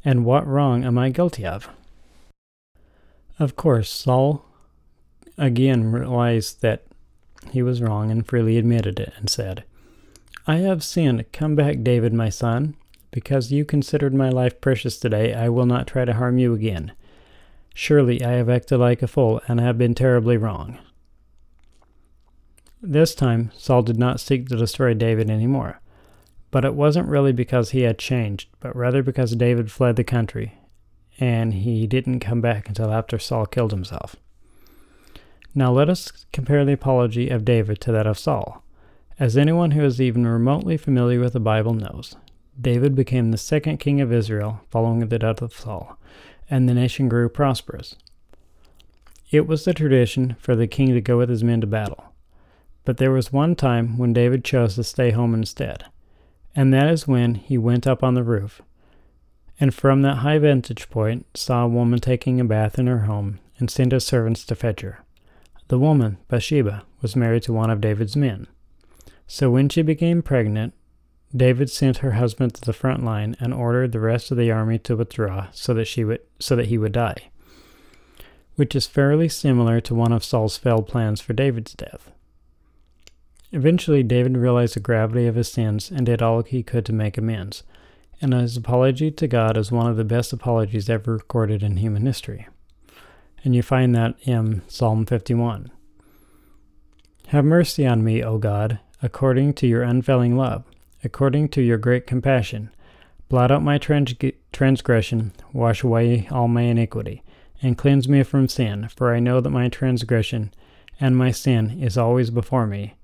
And 0.04 0.24
what 0.24 0.46
wrong 0.46 0.84
am 0.84 0.98
I 0.98 1.10
guilty 1.10 1.44
of? 1.44 1.68
Of 3.38 3.56
course, 3.56 3.90
Saul 3.90 4.44
again 5.36 5.90
realized 5.90 6.62
that 6.62 6.84
he 7.50 7.62
was 7.62 7.82
wrong 7.82 8.10
and 8.10 8.26
freely 8.26 8.56
admitted 8.56 9.00
it 9.00 9.12
and 9.18 9.28
said, 9.28 9.64
I 10.46 10.56
have 10.56 10.84
sinned. 10.84 11.24
Come 11.32 11.56
back, 11.56 11.82
David, 11.82 12.12
my 12.12 12.28
son. 12.28 12.76
Because 13.10 13.52
you 13.52 13.64
considered 13.64 14.14
my 14.14 14.28
life 14.28 14.60
precious 14.60 14.98
today, 14.98 15.32
I 15.34 15.48
will 15.48 15.66
not 15.66 15.86
try 15.86 16.04
to 16.04 16.14
harm 16.14 16.38
you 16.38 16.52
again. 16.52 16.92
Surely 17.74 18.24
I 18.24 18.32
have 18.32 18.48
acted 18.48 18.78
like 18.78 19.02
a 19.02 19.08
fool 19.08 19.42
and 19.48 19.60
have 19.60 19.76
been 19.76 19.94
terribly 19.94 20.36
wrong. 20.36 20.78
This 22.80 23.14
time, 23.14 23.50
Saul 23.56 23.82
did 23.82 23.98
not 23.98 24.20
seek 24.20 24.48
to 24.48 24.56
destroy 24.56 24.94
David 24.94 25.28
any 25.28 25.46
more. 25.46 25.80
But 26.50 26.64
it 26.64 26.74
wasn't 26.74 27.08
really 27.08 27.32
because 27.32 27.70
he 27.70 27.80
had 27.80 27.98
changed, 27.98 28.48
but 28.60 28.76
rather 28.76 29.02
because 29.02 29.34
David 29.34 29.72
fled 29.72 29.96
the 29.96 30.04
country, 30.04 30.54
and 31.18 31.52
he 31.52 31.88
didn't 31.88 32.20
come 32.20 32.40
back 32.40 32.68
until 32.68 32.92
after 32.92 33.18
Saul 33.18 33.46
killed 33.46 33.72
himself. 33.72 34.14
Now 35.52 35.72
let 35.72 35.88
us 35.88 36.26
compare 36.32 36.64
the 36.64 36.74
apology 36.74 37.28
of 37.28 37.44
David 37.44 37.80
to 37.80 37.92
that 37.92 38.06
of 38.06 38.18
Saul. 38.18 38.62
As 39.18 39.36
anyone 39.36 39.72
who 39.72 39.82
is 39.82 40.00
even 40.00 40.26
remotely 40.26 40.76
familiar 40.76 41.18
with 41.18 41.32
the 41.32 41.40
Bible 41.40 41.74
knows, 41.74 42.14
David 42.60 42.94
became 42.94 43.30
the 43.30 43.38
second 43.38 43.78
king 43.78 44.00
of 44.00 44.12
Israel 44.12 44.60
following 44.70 45.00
the 45.08 45.18
death 45.18 45.42
of 45.42 45.54
Saul, 45.54 45.98
and 46.48 46.68
the 46.68 46.74
nation 46.74 47.08
grew 47.08 47.28
prosperous. 47.28 47.96
It 49.30 49.46
was 49.46 49.64
the 49.64 49.74
tradition 49.74 50.36
for 50.38 50.54
the 50.54 50.66
king 50.66 50.92
to 50.94 51.00
go 51.00 51.18
with 51.18 51.28
his 51.28 51.42
men 51.44 51.60
to 51.60 51.66
battle. 51.66 52.12
But 52.84 52.98
there 52.98 53.10
was 53.10 53.32
one 53.32 53.54
time 53.54 53.98
when 53.98 54.12
David 54.12 54.44
chose 54.44 54.74
to 54.74 54.84
stay 54.84 55.10
home 55.10 55.34
instead, 55.34 55.84
and 56.54 56.72
that 56.72 56.88
is 56.88 57.08
when 57.08 57.36
he 57.36 57.56
went 57.58 57.86
up 57.86 58.02
on 58.02 58.14
the 58.14 58.22
roof, 58.22 58.60
and 59.58 59.74
from 59.74 60.02
that 60.02 60.18
high 60.18 60.38
vantage 60.38 60.90
point 60.90 61.26
saw 61.34 61.64
a 61.64 61.68
woman 61.68 61.98
taking 61.98 62.40
a 62.40 62.44
bath 62.44 62.78
in 62.78 62.86
her 62.86 63.00
home, 63.00 63.38
and 63.58 63.70
sent 63.70 63.92
his 63.92 64.04
servants 64.04 64.44
to 64.44 64.54
fetch 64.54 64.80
her. 64.80 65.04
The 65.68 65.78
woman, 65.78 66.18
Bathsheba, 66.28 66.82
was 67.00 67.16
married 67.16 67.44
to 67.44 67.52
one 67.52 67.70
of 67.70 67.80
David's 67.80 68.16
men. 68.16 68.46
So 69.26 69.50
when 69.50 69.68
she 69.68 69.82
became 69.82 70.22
pregnant, 70.22 70.74
David 71.36 71.68
sent 71.68 71.98
her 71.98 72.12
husband 72.12 72.54
to 72.54 72.60
the 72.60 72.72
front 72.72 73.04
line 73.04 73.36
and 73.40 73.52
ordered 73.52 73.92
the 73.92 74.00
rest 74.00 74.30
of 74.30 74.36
the 74.36 74.52
army 74.52 74.78
to 74.80 74.96
withdraw 74.96 75.48
so 75.52 75.74
that 75.74 75.86
she 75.86 76.04
would 76.04 76.20
so 76.38 76.54
that 76.54 76.66
he 76.66 76.78
would 76.78 76.92
die. 76.92 77.30
Which 78.54 78.76
is 78.76 78.86
fairly 78.86 79.28
similar 79.28 79.80
to 79.80 79.94
one 79.94 80.12
of 80.12 80.24
Saul's 80.24 80.56
failed 80.56 80.86
plans 80.86 81.20
for 81.20 81.32
David's 81.32 81.74
death. 81.74 82.12
Eventually 83.50 84.02
David 84.02 84.36
realized 84.36 84.74
the 84.74 84.80
gravity 84.80 85.26
of 85.26 85.34
his 85.34 85.50
sins 85.50 85.90
and 85.90 86.06
did 86.06 86.22
all 86.22 86.42
he 86.42 86.62
could 86.62 86.84
to 86.86 86.92
make 86.92 87.18
amends, 87.18 87.64
and 88.20 88.32
his 88.32 88.56
apology 88.56 89.10
to 89.10 89.28
God 89.28 89.56
is 89.56 89.72
one 89.72 89.88
of 89.88 89.96
the 89.96 90.04
best 90.04 90.32
apologies 90.32 90.88
ever 90.88 91.14
recorded 91.14 91.62
in 91.62 91.76
human 91.76 92.06
history. 92.06 92.46
And 93.42 93.54
you 93.54 93.62
find 93.62 93.94
that 93.94 94.14
in 94.22 94.62
Psalm 94.68 95.04
51. 95.04 95.70
Have 97.28 97.44
mercy 97.44 97.86
on 97.86 98.04
me, 98.04 98.22
O 98.22 98.38
God, 98.38 98.78
according 99.02 99.54
to 99.54 99.66
your 99.66 99.82
unfailing 99.82 100.36
love, 100.36 100.64
according 101.04 101.48
to 101.50 101.62
your 101.62 101.78
great 101.78 102.06
compassion. 102.06 102.70
Blot 103.28 103.50
out 103.50 103.62
my 103.62 103.78
trans- 103.78 104.14
transgression, 104.52 105.32
wash 105.52 105.82
away 105.82 106.28
all 106.30 106.48
my 106.48 106.62
iniquity, 106.62 107.22
and 107.62 107.78
cleanse 107.78 108.08
me 108.08 108.22
from 108.22 108.48
sin, 108.48 108.88
for 108.88 109.14
I 109.14 109.20
know 109.20 109.40
that 109.40 109.50
my 109.50 109.68
transgression 109.68 110.52
and 111.00 111.16
my 111.16 111.30
sin 111.30 111.82
is 111.82 111.98
always 111.98 112.30
before 112.30 112.66
me. 112.66 112.94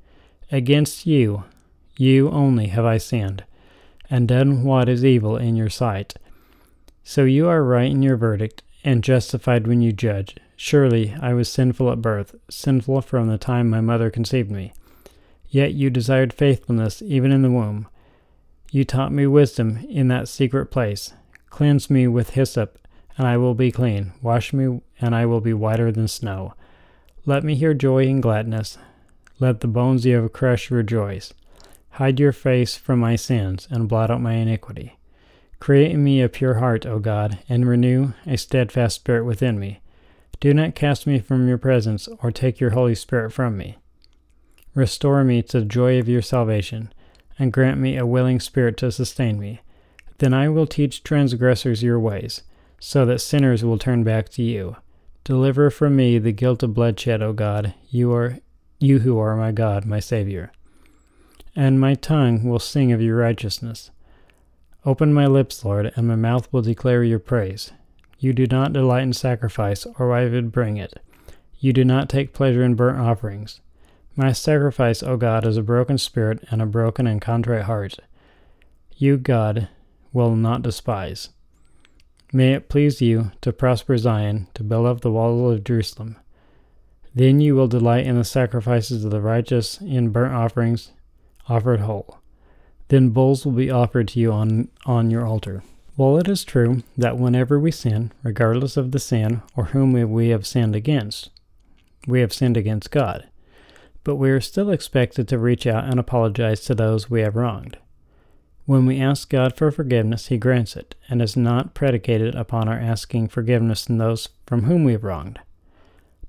Against 0.53 1.07
you, 1.07 1.45
you 1.97 2.31
only 2.31 2.69
have 2.69 2.85
I 2.85 2.99
sinned, 2.99 3.45
and 4.09 4.27
done 4.27 4.65
what 4.65 4.89
is 4.89 5.05
evil 5.05 5.37
in 5.37 5.57
your 5.57 5.71
sight. 5.71 6.15
So 7.03 7.25
you 7.25 7.49
are 7.49 7.63
right 7.63 7.91
in 7.91 8.03
your 8.03 8.17
verdict, 8.17 8.63
and 8.83 9.05
justified 9.05 9.67
when 9.67 9.81
you 9.81 9.93
judge. 9.93 10.37
Surely 10.57 11.15
I 11.21 11.35
was 11.35 11.51
sinful 11.51 11.91
at 11.91 12.03
birth, 12.03 12.35
sinful 12.49 13.03
from 13.03 13.29
the 13.29 13.39
time 13.39 13.69
my 13.69 13.81
mother 13.81 14.11
conceived 14.11 14.51
me. 14.51 14.73
Yet 15.51 15.75
you 15.75 15.91
desired 15.91 16.33
faithfulness 16.33 17.03
even 17.03 17.33
in 17.33 17.43
the 17.43 17.51
womb. 17.51 17.89
You 18.71 18.85
taught 18.85 19.13
me 19.13 19.27
wisdom 19.27 19.85
in 19.91 20.07
that 20.09 20.29
secret 20.29 20.67
place. 20.67 21.13
Cleanse 21.49 21.91
me 21.91 22.07
with 22.07 22.31
hyssop, 22.31 22.79
and 23.19 23.27
I 23.27 23.37
will 23.37 23.55
be 23.55 23.73
clean. 23.73 24.13
Wash 24.23 24.53
me, 24.53 24.81
and 25.01 25.15
I 25.15 25.27
will 25.27 25.41
be 25.41 25.53
whiter 25.53 25.91
than 25.91 26.07
snow. 26.07 26.55
Let 27.27 27.43
me 27.43 27.57
hear 27.57 27.75
joy 27.75 28.07
and 28.07 28.23
gladness. 28.23 28.79
Let 29.41 29.61
the 29.61 29.67
bones 29.67 30.07
you 30.07 30.23
have 30.23 30.33
crushed 30.33 30.71
rejoice. 30.71 31.35
Hide 31.95 32.21
your 32.21 32.33
face 32.33 32.77
from 32.77 33.01
my 33.01 33.17
sins, 33.17 33.67
and 33.71 33.89
blot 33.89 34.11
out 34.11 34.21
my 34.21 34.35
iniquity. 34.35 34.97
Create 35.59 35.91
in 35.91 36.05
me 36.05 36.23
a 36.23 36.29
pure 36.29 36.55
heart, 36.55 36.87
O 36.87 37.01
God, 37.01 37.41
and 37.49 37.69
renew 37.69 38.13
a 38.25 38.39
steadfast 38.39 38.97
spirit 38.97 39.25
within 39.25 39.59
me. 39.59 39.81
Do 40.39 40.55
not 40.55 40.77
cast 40.77 41.07
me 41.07 41.19
from 41.19 41.49
your 41.49 41.59
presence, 41.59 42.09
or 42.23 42.31
take 42.31 42.61
your 42.61 42.71
Holy 42.71 42.95
Spirit 42.95 43.33
from 43.33 43.59
me. 43.59 43.77
Restore 44.81 45.25
me 45.25 45.43
to 45.43 45.61
the 45.61 45.67
joy 45.67 45.99
of 45.99 46.09
your 46.09 46.23
salvation, 46.23 46.91
and 47.39 47.53
grant 47.53 47.79
me 47.79 47.99
a 47.99 48.07
willing 48.07 48.41
spirit 48.41 48.79
to 48.79 48.91
sustain 48.91 49.39
me. 49.39 49.61
Then 50.17 50.33
I 50.33 50.49
will 50.49 50.67
teach 50.67 51.05
transgressors 51.05 51.83
your 51.83 52.01
ways, 52.01 52.45
so 52.79 53.05
that 53.05 53.19
sinners 53.19 53.63
will 53.63 53.77
turn 53.77 54.05
back 54.05 54.31
to 54.31 54.43
you. 54.43 54.77
Deliver 55.23 55.69
from 55.69 55.97
me 55.97 56.17
the 56.17 56.33
guilt 56.33 56.63
of 56.63 56.73
bloodshed, 56.73 57.21
O 57.21 57.35
God, 57.35 57.75
you 57.91 58.11
are 58.15 58.39
you 58.79 59.01
who 59.01 59.19
are 59.19 59.37
my 59.37 59.53
God, 59.53 59.85
my 59.85 60.01
Savior. 60.01 60.51
And 61.55 61.79
my 61.79 61.93
tongue 61.93 62.45
will 62.45 62.59
sing 62.59 62.91
of 62.91 63.03
your 63.03 63.19
righteousness. 63.19 63.91
Open 64.87 65.13
my 65.13 65.27
lips, 65.27 65.63
Lord, 65.63 65.93
and 65.95 66.09
my 66.09 66.17
mouth 66.17 66.51
will 66.51 66.63
declare 66.63 67.05
your 67.05 67.19
praise. 67.19 67.71
You 68.19 68.33
do 68.33 68.47
not 68.47 68.73
delight 68.73 69.03
in 69.03 69.13
sacrifice, 69.13 69.87
or 69.99 70.15
I 70.15 70.25
would 70.27 70.51
bring 70.51 70.79
it. 70.79 70.99
You 71.59 71.75
do 71.75 71.85
not 71.85 72.09
take 72.09 72.33
pleasure 72.33 72.65
in 72.65 72.77
burnt 72.77 72.99
offerings. 72.99 73.61
My 74.21 74.33
sacrifice, 74.33 75.03
O 75.03 75.17
God, 75.17 75.47
is 75.47 75.57
a 75.57 75.63
broken 75.63 75.97
spirit 75.97 76.45
and 76.51 76.61
a 76.61 76.67
broken 76.67 77.07
and 77.07 77.23
contrite 77.23 77.63
heart. 77.63 78.01
You, 78.95 79.17
God, 79.17 79.71
will 80.13 80.37
not 80.37 80.61
despise. 80.61 81.31
May 82.31 82.53
it 82.53 82.69
please 82.69 83.01
you 83.01 83.33
to 83.41 83.51
prosper 83.51 83.97
Zion, 83.97 84.49
to 84.53 84.63
build 84.63 84.85
up 84.85 85.01
the 85.01 85.11
walls 85.11 85.55
of 85.55 85.65
Jerusalem. 85.65 86.19
Then 87.15 87.41
you 87.41 87.55
will 87.55 87.67
delight 87.67 88.05
in 88.05 88.17
the 88.17 88.25
sacrifices 88.25 89.07
of 89.07 89.11
the 89.11 89.23
righteous, 89.23 89.81
in 89.81 90.11
burnt 90.11 90.35
offerings 90.35 90.93
offered 91.49 91.81
whole. 91.81 92.19
Then 92.89 93.09
bulls 93.09 93.47
will 93.47 93.53
be 93.53 93.71
offered 93.71 94.09
to 94.09 94.21
you 94.21 94.33
on, 94.33 94.69
on 94.85 95.11
your 95.11 95.25
altar. 95.25 95.63
While 95.97 96.19
it 96.19 96.29
is 96.29 96.45
true 96.45 96.83
that 96.99 97.17
whenever 97.17 97.59
we 97.59 97.71
sin, 97.71 98.13
regardless 98.23 98.77
of 98.77 98.93
the 98.93 98.99
sin 98.99 99.41
or 99.57 99.73
whom 99.73 99.95
we 99.95 100.29
have 100.29 100.47
sinned 100.47 100.77
against, 100.77 101.31
we 102.07 102.21
have 102.21 102.35
sinned 102.35 102.59
against 102.59 102.91
God 102.91 103.30
but 104.05 104.17
we 104.17 104.31
are 104.31 104.41
still 104.41 104.71
expected 104.71 105.29
to 105.29 105.39
reach 105.39 105.67
out 105.67 105.85
and 105.85 105.99
apologize 105.99 106.61
to 106.63 106.75
those 106.75 107.11
we 107.11 107.21
have 107.21 107.37
wronged. 107.37 107.79
When 108.67 108.87
we 108.87 109.01
ask 109.01 109.29
God 109.29 109.57
for 109.57 109.71
forgiveness, 109.71 110.29
He 110.29 110.39
grants 110.39 110.77
it, 110.77 110.95
and 111.09 111.21
is 111.21 111.37
not 111.37 111.75
predicated 111.75 112.35
upon 112.35 112.69
our 112.69 112.79
asking 112.79 113.29
forgiveness 113.29 113.87
from 113.87 113.99
those 113.99 114.29
from 114.47 114.65
whom 114.65 114.85
we 114.85 114.93
have 114.93 115.05
wronged. 115.05 115.41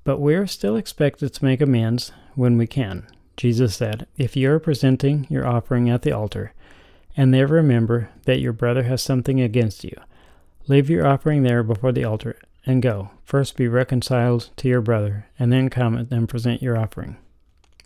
But 0.04 0.18
we 0.18 0.34
are 0.34 0.46
still 0.46 0.76
expected 0.76 1.32
to 1.32 1.44
make 1.44 1.60
amends 1.60 2.10
when 2.34 2.58
we 2.58 2.66
can. 2.66 3.06
Jesus 3.36 3.76
said, 3.76 4.06
If 4.16 4.36
you 4.36 4.50
are 4.50 4.58
presenting 4.58 5.26
your 5.30 5.46
offering 5.46 5.88
at 5.88 6.02
the 6.02 6.12
altar, 6.12 6.52
and 7.16 7.32
there 7.32 7.46
remember 7.46 8.10
that 8.24 8.40
your 8.40 8.52
brother 8.52 8.84
has 8.84 9.02
something 9.02 9.40
against 9.40 9.84
you, 9.84 9.96
leave 10.66 10.90
your 10.90 11.06
offering 11.06 11.42
there 11.42 11.62
before 11.62 11.92
the 11.92 12.04
altar 12.04 12.38
and 12.66 12.82
go. 12.82 13.10
First 13.24 13.56
be 13.56 13.68
reconciled 13.68 14.50
to 14.56 14.68
your 14.68 14.80
brother, 14.80 15.26
and 15.38 15.52
then 15.52 15.70
come 15.70 15.96
and 16.10 16.28
present 16.28 16.62
your 16.62 16.76
offering. 16.76 17.16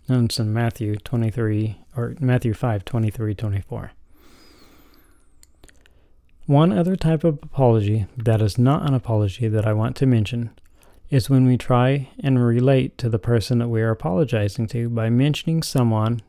That's 0.07 0.39
in 0.39 0.53
Matthew 0.53 0.95
23 0.95 1.77
or 1.97 2.15
Matthew 2.19 2.53
5 2.53 2.85
23 2.85 3.35
24. 3.35 3.91
One 6.45 6.71
other 6.71 6.95
type 6.95 7.25
of 7.25 7.39
apology 7.43 8.05
that 8.15 8.41
is 8.41 8.57
not 8.57 8.87
an 8.87 8.93
apology 8.93 9.49
that 9.49 9.67
I 9.67 9.73
want 9.73 9.97
to 9.97 10.05
mention 10.05 10.51
is 11.09 11.29
when 11.29 11.45
we 11.45 11.57
try 11.57 12.09
and 12.21 12.43
relate 12.43 12.97
to 12.99 13.09
the 13.09 13.19
person 13.19 13.59
that 13.59 13.67
we 13.67 13.81
are 13.81 13.91
apologizing 13.91 14.67
to 14.67 14.87
by 14.87 15.09
mentioning 15.09 15.61
someone, 15.61 16.21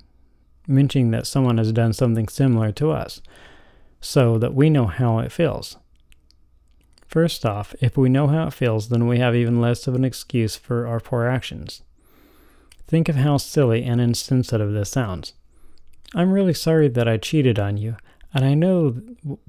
mentioning 0.67 1.13
that 1.13 1.29
someone 1.29 1.59
has 1.59 1.71
done 1.71 1.93
something 1.93 2.27
similar 2.27 2.73
to 2.73 2.91
us, 2.91 3.21
so 4.01 4.39
that 4.39 4.55
we 4.55 4.69
know 4.69 4.87
how 4.87 5.21
it 5.21 5.31
feels. 5.31 5.77
First 7.07 7.47
off, 7.47 7.77
if 7.81 7.97
we 7.97 8.09
know 8.09 8.27
how 8.27 8.49
it 8.49 8.53
feels, 8.53 8.89
then 8.89 9.07
we 9.07 9.21
have 9.21 9.37
even 9.37 9.61
less 9.61 9.87
of 9.87 9.95
an 9.95 10.05
excuse 10.05 10.57
for 10.57 10.87
our 10.87 10.99
poor 10.99 11.27
actions. 11.27 11.83
Think 12.89 13.09
of 13.09 13.17
how 13.17 13.37
silly 13.37 13.85
and 13.85 14.01
insensitive 14.01 14.73
this 14.73 14.91
sounds. 14.91 15.35
I'm 16.15 16.33
really 16.33 16.55
sorry 16.55 16.89
that 16.89 17.07
I 17.07 17.19
cheated 17.19 17.59
on 17.59 17.77
you, 17.77 17.97
and 18.35 18.45
I 18.45 18.55
know, 18.55 18.97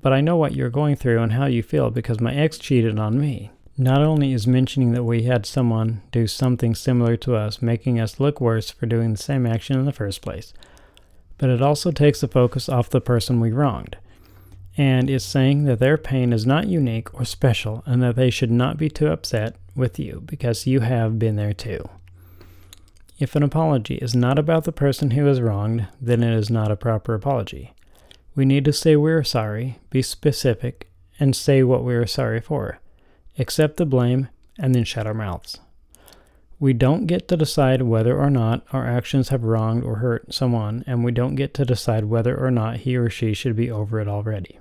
but 0.02 0.12
I 0.12 0.20
know 0.22 0.36
what 0.36 0.54
you're 0.54 0.70
going 0.70 0.98
through 0.98 1.22
and 1.24 1.32
how 1.32 1.46
you 1.46 1.64
feel 1.64 1.90
because 1.90 2.20
my 2.20 2.36
ex 2.36 2.58
cheated 2.58 3.00
on 3.00 3.20
me. 3.20 3.52
Not 3.78 4.02
only 4.02 4.34
is 4.34 4.46
mentioning 4.46 4.92
that 4.92 5.06
we 5.06 5.24
had 5.24 5.46
someone 5.46 6.02
do 6.12 6.28
something 6.28 6.76
similar 6.76 7.16
to 7.18 7.36
us 7.38 7.62
making 7.62 7.98
us 7.98 8.20
look 8.20 8.42
worse 8.42 8.70
for 8.70 8.86
doing 8.86 9.12
the 9.14 9.18
same 9.18 9.46
action 9.46 9.80
in 9.80 9.86
the 9.86 9.94
first 9.94 10.22
place, 10.22 10.54
but 11.38 11.50
it 11.50 11.62
also 11.62 11.92
takes 11.92 12.20
the 12.20 12.28
focus 12.28 12.68
off 12.68 12.90
the 12.90 13.00
person 13.00 13.40
we 13.40 13.52
wronged. 13.52 13.96
and 14.78 15.10
is 15.10 15.26
saying 15.26 15.66
that 15.66 15.80
their 15.80 15.98
pain 15.98 16.32
is 16.32 16.46
not 16.46 16.68
unique 16.68 17.14
or 17.14 17.26
special 17.26 17.84
and 17.86 18.02
that 18.02 18.16
they 18.16 18.30
should 18.30 18.52
not 18.52 18.78
be 18.78 18.90
too 18.90 19.08
upset 19.08 19.56
with 19.76 20.00
you 20.00 20.22
because 20.26 20.68
you 20.68 20.80
have 20.80 21.20
been 21.20 21.36
there 21.36 21.54
too. 21.54 21.90
If 23.20 23.36
an 23.36 23.44
apology 23.44 23.96
is 23.96 24.16
not 24.16 24.40
about 24.40 24.64
the 24.64 24.72
person 24.72 25.12
who 25.12 25.28
is 25.28 25.42
wronged, 25.42 25.88
then 26.00 26.24
it 26.24 26.34
is 26.34 26.50
not 26.50 26.72
a 26.72 26.78
proper 26.78 27.14
apology. 27.14 27.74
We 28.34 28.46
need 28.46 28.64
to 28.64 28.72
say 28.72 28.96
we're 28.96 29.26
sorry, 29.26 29.78
be 29.90 30.02
specific, 30.02 30.90
and 31.20 31.36
say 31.36 31.62
what 31.62 31.84
we 31.84 31.96
are 31.96 32.08
sorry 32.08 32.40
for. 32.40 32.80
Accept 33.38 33.76
the 33.76 33.86
blame, 33.86 34.30
and 34.58 34.74
then 34.74 34.86
shut 34.86 35.06
our 35.06 35.14
mouths. 35.14 35.60
We 36.62 36.72
don't 36.72 37.08
get 37.08 37.28
to 37.28 37.36
decide 37.36 37.82
whether 37.82 38.18
or 38.18 38.30
not 38.30 38.66
our 38.72 38.88
actions 38.88 39.30
have 39.30 39.44
wronged 39.44 39.84
or 39.84 39.98
hurt 39.98 40.34
someone, 40.34 40.86
and 40.88 41.04
we 41.04 41.12
don't 41.12 41.36
get 41.36 41.54
to 41.56 41.66
decide 41.66 42.06
whether 42.06 42.38
or 42.38 42.52
not 42.52 42.78
he 42.78 42.96
or 42.96 43.10
she 43.10 43.34
should 43.34 43.58
be 43.58 43.70
over 43.70 44.00
it 44.00 44.08
already. 44.08 44.60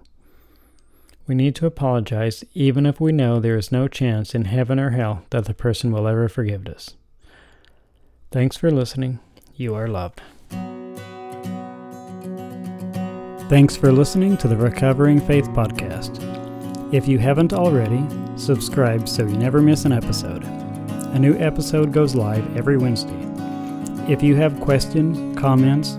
We 1.28 1.36
need 1.36 1.54
to 1.56 1.66
apologize 1.66 2.42
even 2.54 2.86
if 2.86 3.00
we 3.00 3.12
know 3.12 3.38
there 3.38 3.56
is 3.56 3.70
no 3.70 3.86
chance 3.86 4.34
in 4.34 4.46
heaven 4.46 4.80
or 4.80 4.90
hell 4.90 5.22
that 5.30 5.44
the 5.44 5.54
person 5.54 5.92
will 5.92 6.08
ever 6.08 6.28
forgive 6.28 6.66
us. 6.66 6.94
Thanks 8.30 8.58
for 8.58 8.70
listening. 8.70 9.20
You 9.56 9.74
are 9.74 9.88
loved. 9.88 10.20
Thanks 13.48 13.74
for 13.74 13.90
listening 13.90 14.36
to 14.36 14.48
the 14.48 14.56
Recovering 14.56 15.18
Faith 15.18 15.48
Podcast. 15.48 16.22
If 16.92 17.08
you 17.08 17.18
haven't 17.18 17.54
already, 17.54 18.04
subscribe 18.36 19.08
so 19.08 19.22
you 19.22 19.34
never 19.38 19.62
miss 19.62 19.86
an 19.86 19.92
episode. 19.92 20.44
A 20.44 21.18
new 21.18 21.38
episode 21.38 21.90
goes 21.90 22.14
live 22.14 22.54
every 22.54 22.76
Wednesday. 22.76 23.16
If 24.12 24.22
you 24.22 24.36
have 24.36 24.60
questions, 24.60 25.38
comments, 25.38 25.94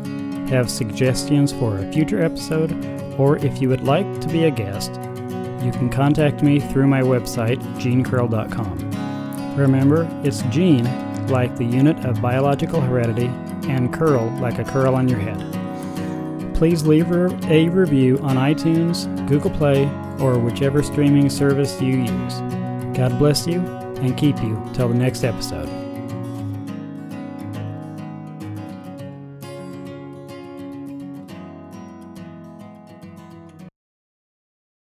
have 0.52 0.70
suggestions 0.70 1.52
for 1.52 1.80
a 1.80 1.92
future 1.92 2.22
episode, 2.24 2.72
or 3.18 3.38
if 3.38 3.60
you 3.60 3.70
would 3.70 3.82
like 3.82 4.22
to 4.22 4.28
be 4.28 4.44
a 4.44 4.52
guest, 4.52 4.92
you 5.64 5.72
can 5.72 5.90
contact 5.90 6.44
me 6.44 6.60
through 6.60 6.86
my 6.86 7.02
website, 7.02 7.60
genecurl.com. 7.80 9.56
Remember, 9.58 10.08
it's 10.24 10.44
gene 10.44 10.86
like 11.30 11.56
the 11.56 11.66
unit 11.66 12.06
of 12.06 12.22
biological 12.22 12.82
heredity, 12.82 13.28
and 13.68 13.94
curl 13.94 14.30
like 14.40 14.60
a 14.60 14.64
curl 14.64 14.96
on 14.96 15.08
your 15.08 15.20
head. 15.20 15.40
Please 16.56 16.86
leave 16.86 17.10
a 17.12 17.70
review 17.70 18.18
on 18.20 18.36
iTunes, 18.36 19.06
Google 19.28 19.52
Play, 19.52 19.86
or 20.20 20.38
whichever 20.38 20.84
streaming 20.84 21.30
service 21.30 21.82
you 21.82 22.00
use. 22.00 22.34
God 22.98 23.18
bless 23.18 23.48
you 23.48 23.62
and 24.02 24.18
keep 24.18 24.42
you 24.42 24.62
till 24.74 24.90
the 24.90 24.96
next 24.96 25.24
episode. 25.24 25.79